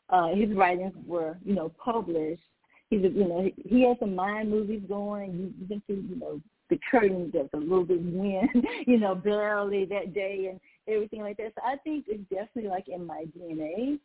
[0.09, 2.43] uh, his writings were, you know, published,
[2.89, 5.33] he's, you know, he has some mind movies going.
[5.33, 8.49] You, you can see, you know, the curtain there's a little bit wind,
[8.87, 10.59] you know, barely that day and
[10.93, 11.53] everything like that.
[11.55, 13.99] So I think it's definitely like in my DNA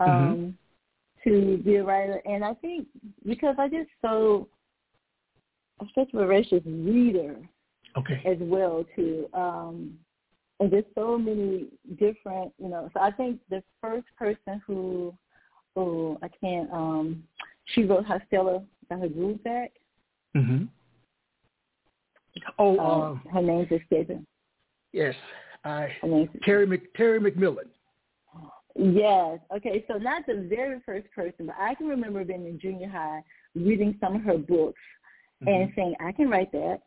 [0.00, 0.54] um,
[1.24, 1.30] mm-hmm.
[1.30, 2.20] to be a writer.
[2.26, 2.86] And I think
[3.24, 4.48] because I just so
[5.80, 7.36] I'm such a voracious reader
[7.96, 8.22] okay.
[8.26, 9.28] as well too.
[9.32, 9.98] Um,
[10.60, 11.66] and there's so many
[11.98, 12.90] different, you know.
[12.94, 15.14] So I think the first person who,
[15.76, 17.22] oh, I can't, um,
[17.66, 19.72] she wrote how Stella got her groove back.
[20.36, 20.64] Mm-hmm.
[22.58, 24.26] Oh, um, uh, her name's escaping.
[24.92, 25.14] Yes,
[25.64, 25.88] I.
[26.44, 27.68] Terry Mc, Terry McMillan.
[28.74, 29.40] Yes.
[29.54, 29.84] Okay.
[29.88, 33.22] So not the very first person, but I can remember being in junior high,
[33.54, 34.80] reading some of her books,
[35.42, 35.48] mm-hmm.
[35.48, 36.80] and saying, "I can write that."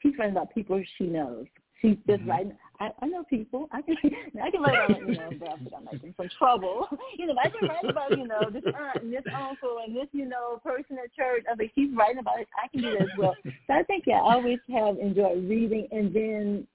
[0.00, 1.46] She's writing about people she knows.
[1.80, 2.30] She's just mm-hmm.
[2.30, 2.58] writing.
[2.80, 3.68] I, I know people.
[3.72, 3.96] I can
[4.42, 5.30] I can write about you know,
[5.76, 6.88] I'm making some trouble.
[7.16, 10.08] You know, I can write about you know this aunt and this uncle and this
[10.12, 11.44] you know person at church.
[11.50, 12.48] I mean, she's writing about it.
[12.62, 13.34] I can do that as well.
[13.44, 16.66] So I think yeah, I always have enjoyed reading, and then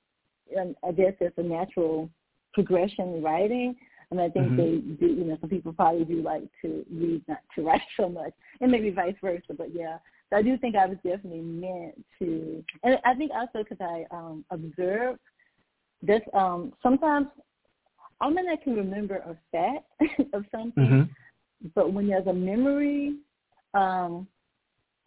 [0.59, 2.09] um, I guess it's a natural
[2.53, 3.75] progression in writing.
[4.11, 4.57] And I think mm-hmm.
[4.57, 8.09] they do, you know, some people probably do like to read, not to write so
[8.09, 8.31] much,
[8.61, 9.53] and maybe vice versa.
[9.55, 9.97] But yeah,
[10.29, 14.05] so I do think I was definitely meant to, and I think also because I
[14.15, 15.19] um, observed
[16.01, 16.21] this.
[16.33, 17.27] Um, sometimes
[18.21, 19.85] I mean I can remember a fact
[20.33, 21.67] of something, mm-hmm.
[21.75, 23.15] but when there's a memory,
[23.73, 24.27] um,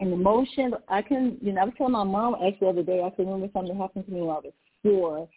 [0.00, 1.38] an emotion, I can.
[1.40, 3.02] You know, I was telling my mom actually the other day.
[3.02, 5.28] I can remember something that happened to me when I was four,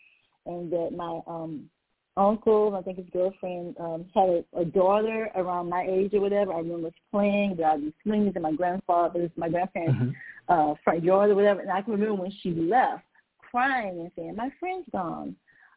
[0.45, 1.69] and that my um
[2.17, 6.53] uncle, I think his girlfriend, um, had a, a daughter around my age or whatever.
[6.53, 7.55] I remember us playing.
[7.57, 10.71] There be swings in my grandfather's, my grandparents' mm-hmm.
[10.71, 11.61] uh, front yard or whatever.
[11.61, 13.03] And I can remember when she left,
[13.51, 15.35] crying and saying, "My friend's gone."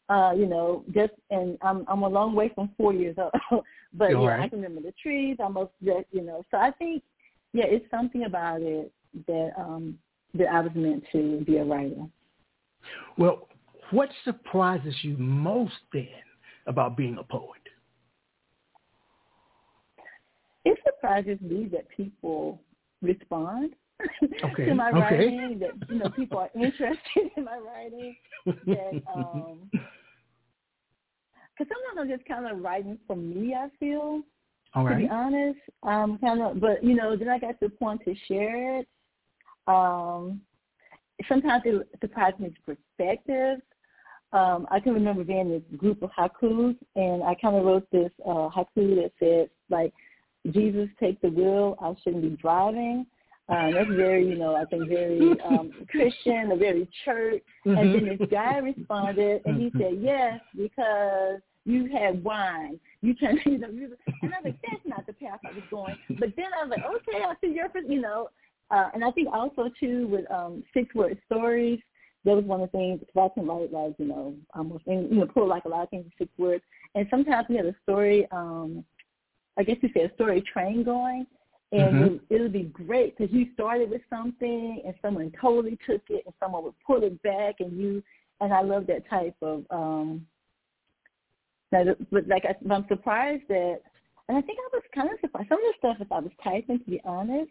[0.09, 4.11] Uh, you know, just and I'm I'm a long way from four years old, but
[4.11, 4.41] yeah, right.
[4.41, 5.37] I can remember the trees.
[5.39, 6.43] Almost just you know.
[6.51, 7.03] So I think,
[7.53, 8.91] yeah, it's something about it
[9.27, 9.99] that um
[10.35, 12.07] that I was meant to be a writer.
[13.19, 13.49] Well,
[13.91, 16.09] what surprises you most then
[16.67, 17.61] about being a poet?
[20.65, 22.61] It surprises me that people
[23.03, 23.75] respond
[24.45, 24.67] okay.
[24.67, 24.99] to my okay.
[24.99, 26.99] writing, that you know people are interested
[27.37, 28.17] in my writing.
[28.47, 29.71] That um,
[31.59, 33.55] because sometimes I'm just kind of writing for me.
[33.55, 34.23] I feel,
[34.75, 34.95] All right.
[34.95, 36.61] to be honest, um, kind of.
[36.61, 38.89] But you know, then I got to the point to share it.
[39.67, 40.41] Um,
[41.29, 43.61] sometimes it surprises me perspective
[44.33, 47.91] um, I can remember being in this group of haikus, and I kind of wrote
[47.91, 49.93] this uh, haiku that said, like,
[50.51, 53.07] Jesus take the wheel, I shouldn't be driving.
[53.49, 57.43] Um, that's very, you know, I think very um, Christian, a very church.
[57.67, 57.79] Mm-hmm.
[57.79, 62.81] And then this guy responded, and he said, yes, because you had wine.
[63.03, 65.65] You can, you know, you, and I was like, that's not the path I was
[65.71, 65.97] going.
[66.19, 68.31] But then I was like, okay, I see your, you know,
[68.71, 71.81] uh, and I think also too with um, six word stories,
[72.25, 75.11] that was one of the things because I can write like you know almost and,
[75.11, 76.63] you know pull like a lot of things in six words,
[76.95, 78.27] and sometimes we have a story.
[78.33, 78.85] um
[79.57, 81.27] I guess you say a story train going,
[81.73, 82.15] and mm-hmm.
[82.15, 86.25] it, it would be great because you started with something and someone totally took it,
[86.27, 88.03] and someone would pull it back, and you
[88.41, 89.65] and I love that type of.
[89.71, 90.27] um
[91.73, 93.81] now, but like I, I'm surprised that,
[94.29, 95.49] and I think I was kind of surprised.
[95.49, 97.51] Some of the stuff, if I was typing, to be honest,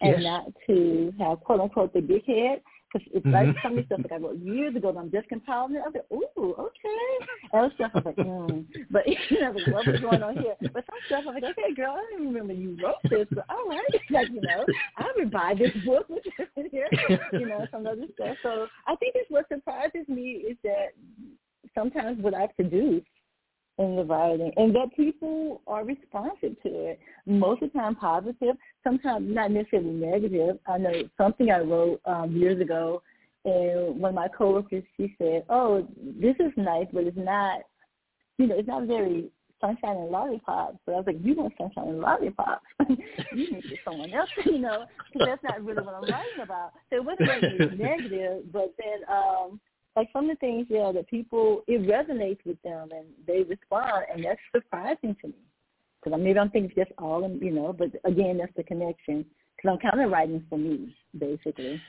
[0.00, 0.22] and yes.
[0.22, 2.60] not to have quote unquote the big head,
[2.92, 3.34] because it's mm-hmm.
[3.34, 5.82] like some of the stuff that I wrote years ago that I'm just compiling it.
[5.84, 7.50] I was like, ooh, okay.
[7.52, 8.66] Other stuff I was like, mm.
[8.90, 10.54] But you know, like, what was going on here?
[10.60, 13.68] But some stuff I'm like, okay, girl, I didn't remember you wrote this, but all
[13.68, 14.64] right, like you know,
[14.96, 16.88] I would buy this book, which is in here,
[17.32, 18.36] you know, some other stuff.
[18.42, 20.94] So I think it's what surprises me is that
[21.74, 23.04] sometimes what I produce
[23.78, 27.00] in the writing and that people are responsive to it.
[27.26, 30.58] Most of the time positive, sometimes not necessarily negative.
[30.66, 33.02] I know something I wrote um, years ago
[33.46, 35.86] and one of my coworkers, she said, oh,
[36.20, 37.60] this is nice, but it's not,
[38.38, 40.78] you know, it's not very sunshine and lollipops.
[40.84, 42.64] But I was like, you want sunshine and lollipops.
[42.88, 46.72] you need to someone else, you know, because that's not really what I'm writing about.
[46.90, 49.60] So it wasn't really negative, but then um,
[49.96, 54.04] like some of the things, yeah, that people it resonates with them and they respond,
[54.12, 55.34] and that's surprising to me.
[56.02, 59.24] Because maybe I'm thinking just all, in, you know, but again, that's the connection.
[59.56, 61.80] Because I'm kind of writing for me, basically.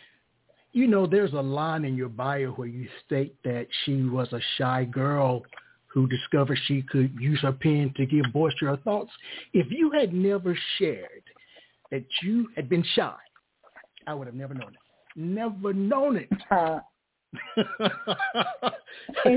[0.72, 4.40] You know, there's a line in your bio where you state that she was a
[4.58, 5.44] shy girl
[5.88, 9.12] who discovered she could use her pen to give voice to her thoughts.
[9.54, 11.24] If you had never shared
[11.92, 13.16] that you had been shy,
[14.06, 14.80] I would have never known it.
[15.16, 16.30] Never known it.
[16.52, 16.80] Uh,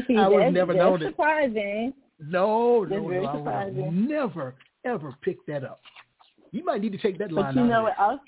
[0.07, 1.09] see, I would never know that.
[1.11, 1.93] surprising.
[2.19, 5.81] No, no, no, I would never, ever pick that up.
[6.53, 7.69] You might need to take that but line you out.
[7.69, 8.21] Know what else?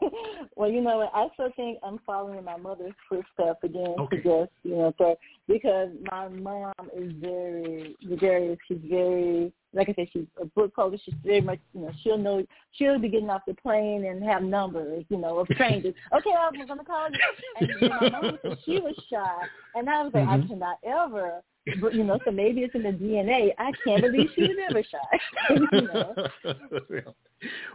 [0.56, 1.10] well, you know what?
[1.14, 4.16] I still think I'm following my mother's footsteps again okay.
[4.16, 8.58] to just, you know, so because my mom is very gregarious.
[8.66, 11.02] She's very, like I said, she's a book publisher.
[11.06, 14.42] She's very much, you know, she'll know, she'll be getting off the plane and have
[14.42, 15.94] numbers, you know, of strangers.
[16.16, 17.68] okay, I'm going to call you.
[17.80, 19.46] And my mom said she was shy.
[19.74, 20.44] And I was like, mm-hmm.
[20.44, 21.42] I cannot ever
[21.80, 23.50] but you know, so maybe it's in the DNA.
[23.58, 25.18] I can't believe she was ever shy.
[25.72, 27.14] you know?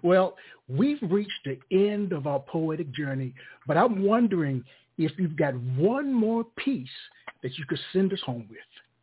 [0.01, 0.35] Well,
[0.67, 3.33] we've reached the end of our poetic journey,
[3.67, 4.63] but I'm wondering
[4.97, 6.87] if you've got one more piece
[7.41, 8.59] that you could send us home with.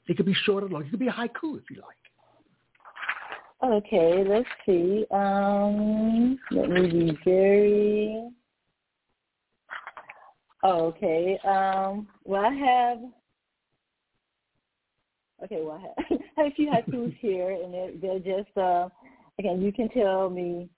[0.07, 0.84] It could be short or long.
[0.84, 1.97] It could be a haiku if you like.
[3.62, 5.05] Okay, let's see.
[5.11, 8.30] Um, let me be very.
[10.62, 11.38] Oh, okay.
[11.45, 12.99] Um, well, I have
[15.45, 18.88] Okay, well, I have, I have a few haikus here, and they're, they're just, uh,
[19.38, 20.68] again, you can tell me.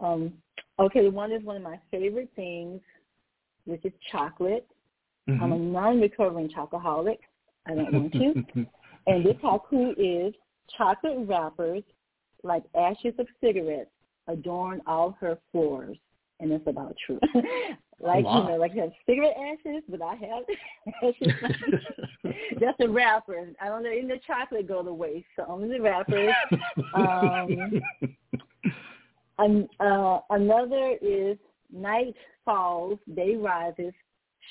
[0.00, 0.32] Um,
[0.80, 2.80] okay, one is one of my favorite things,
[3.64, 4.66] which is chocolate.
[5.28, 5.42] Mm-hmm.
[5.42, 7.18] I'm a non-recovering chocoholic.
[7.66, 8.44] I don't want to.
[9.06, 10.34] and this haiku is
[10.76, 11.84] chocolate wrappers,
[12.42, 13.90] like ashes of cigarettes,
[14.26, 15.96] adorn all her floors
[16.42, 17.20] and it's about truth.
[18.02, 20.44] like you know, like you have cigarette ashes, but I have
[21.04, 21.32] ashes.
[22.60, 23.48] That's the wrapper.
[23.60, 25.26] I don't let the chocolate go to waste.
[25.36, 26.32] So only the wrappers.
[26.94, 27.80] um,
[29.38, 31.38] and, uh, another is
[31.72, 33.92] night falls, day rises.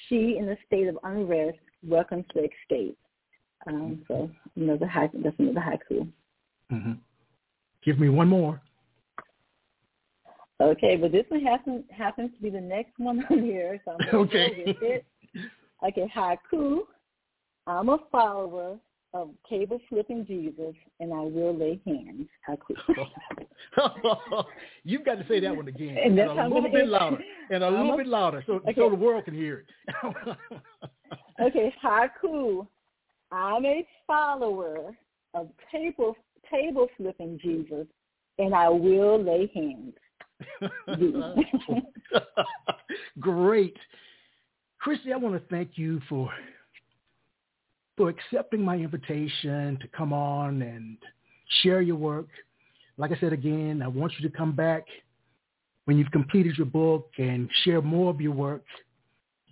[0.07, 2.97] She in a state of unrest welcomes the escape.
[3.67, 5.23] Um, so the haiku.
[5.23, 6.07] That's another haiku.
[6.71, 6.93] Mm-hmm.
[7.83, 8.61] Give me one more.
[10.61, 14.11] Okay, but this one happens happens to be the next one on here, so I'm
[14.11, 14.49] going okay.
[14.49, 15.05] to go with it.
[15.87, 16.81] Okay, haiku.
[17.65, 18.77] I'm a follower
[19.13, 22.27] of cable flipping Jesus, and I will lay hands.
[22.47, 22.75] Haiku.
[24.83, 27.17] You've got to say that one again, and, and a little bit louder,
[27.49, 28.73] and a I'm little a, bit louder, so okay.
[28.75, 30.15] so the world can hear it.
[31.41, 32.67] okay, haiku.
[33.31, 34.95] I'm a follower
[35.33, 36.15] of table
[36.51, 37.87] table flipping Jesus,
[38.37, 39.95] and I will lay hands.
[43.19, 43.77] Great.
[44.79, 46.29] Christy, I want to thank you for
[47.97, 50.97] for accepting my invitation to come on and
[51.61, 52.27] share your work.
[52.97, 54.85] Like I said again, I want you to come back
[55.85, 58.63] when you've completed your book and share more of your work.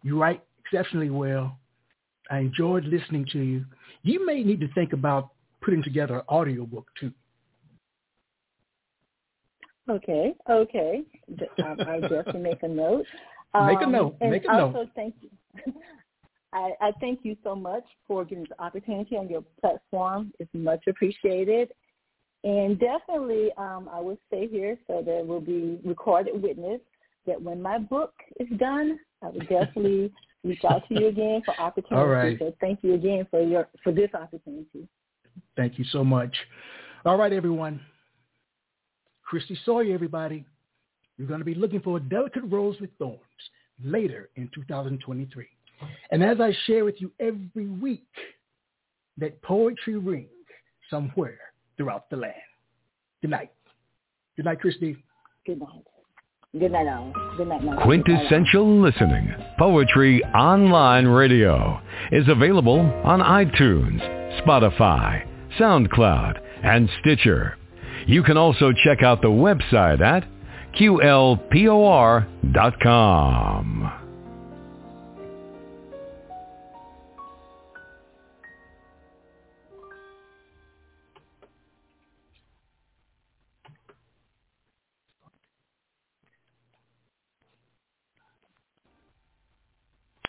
[0.03, 1.57] You write exceptionally well.
[2.31, 3.65] I enjoyed listening to you.
[4.03, 5.29] You may need to think about
[5.61, 7.11] putting together an audio book too.
[9.89, 11.01] Okay, okay.
[11.63, 13.05] Um, I definitely make a note.
[13.53, 14.17] Um, make a um, note.
[14.21, 14.89] And make a also, note.
[14.95, 15.29] thank you.
[16.53, 20.31] I, I thank you so much for giving the opportunity on your platform.
[20.39, 21.71] It's much appreciated.
[22.43, 26.79] And definitely, um, I will stay here so there will be recorded witness
[27.27, 30.11] that when my book is done, I will definitely
[30.43, 31.95] reach out to you again for opportunity.
[31.95, 32.39] All right.
[32.39, 34.87] So thank you again for your for this opportunity.
[35.57, 36.35] Thank you so much.
[37.05, 37.81] All right, everyone.
[39.29, 40.43] Christy Sawyer, everybody.
[41.17, 43.19] You're going to be looking for a delicate rose with thorns
[43.83, 45.45] later in 2023.
[46.09, 48.07] And as I share with you every week,
[49.19, 50.29] that poetry rings
[50.89, 51.37] somewhere
[51.77, 52.33] throughout the land.
[53.21, 53.51] Good night.
[54.35, 54.97] Good night, Christy.
[55.45, 55.83] Good night.
[56.57, 57.13] Good night, all.
[57.37, 61.79] Good night, my Quintessential Listening, Poetry Online Radio,
[62.11, 64.01] is available on iTunes,
[64.41, 65.27] Spotify,
[65.59, 67.58] SoundCloud, and Stitcher.
[68.07, 70.25] You can also check out the website at
[70.75, 72.19] qlpor.com.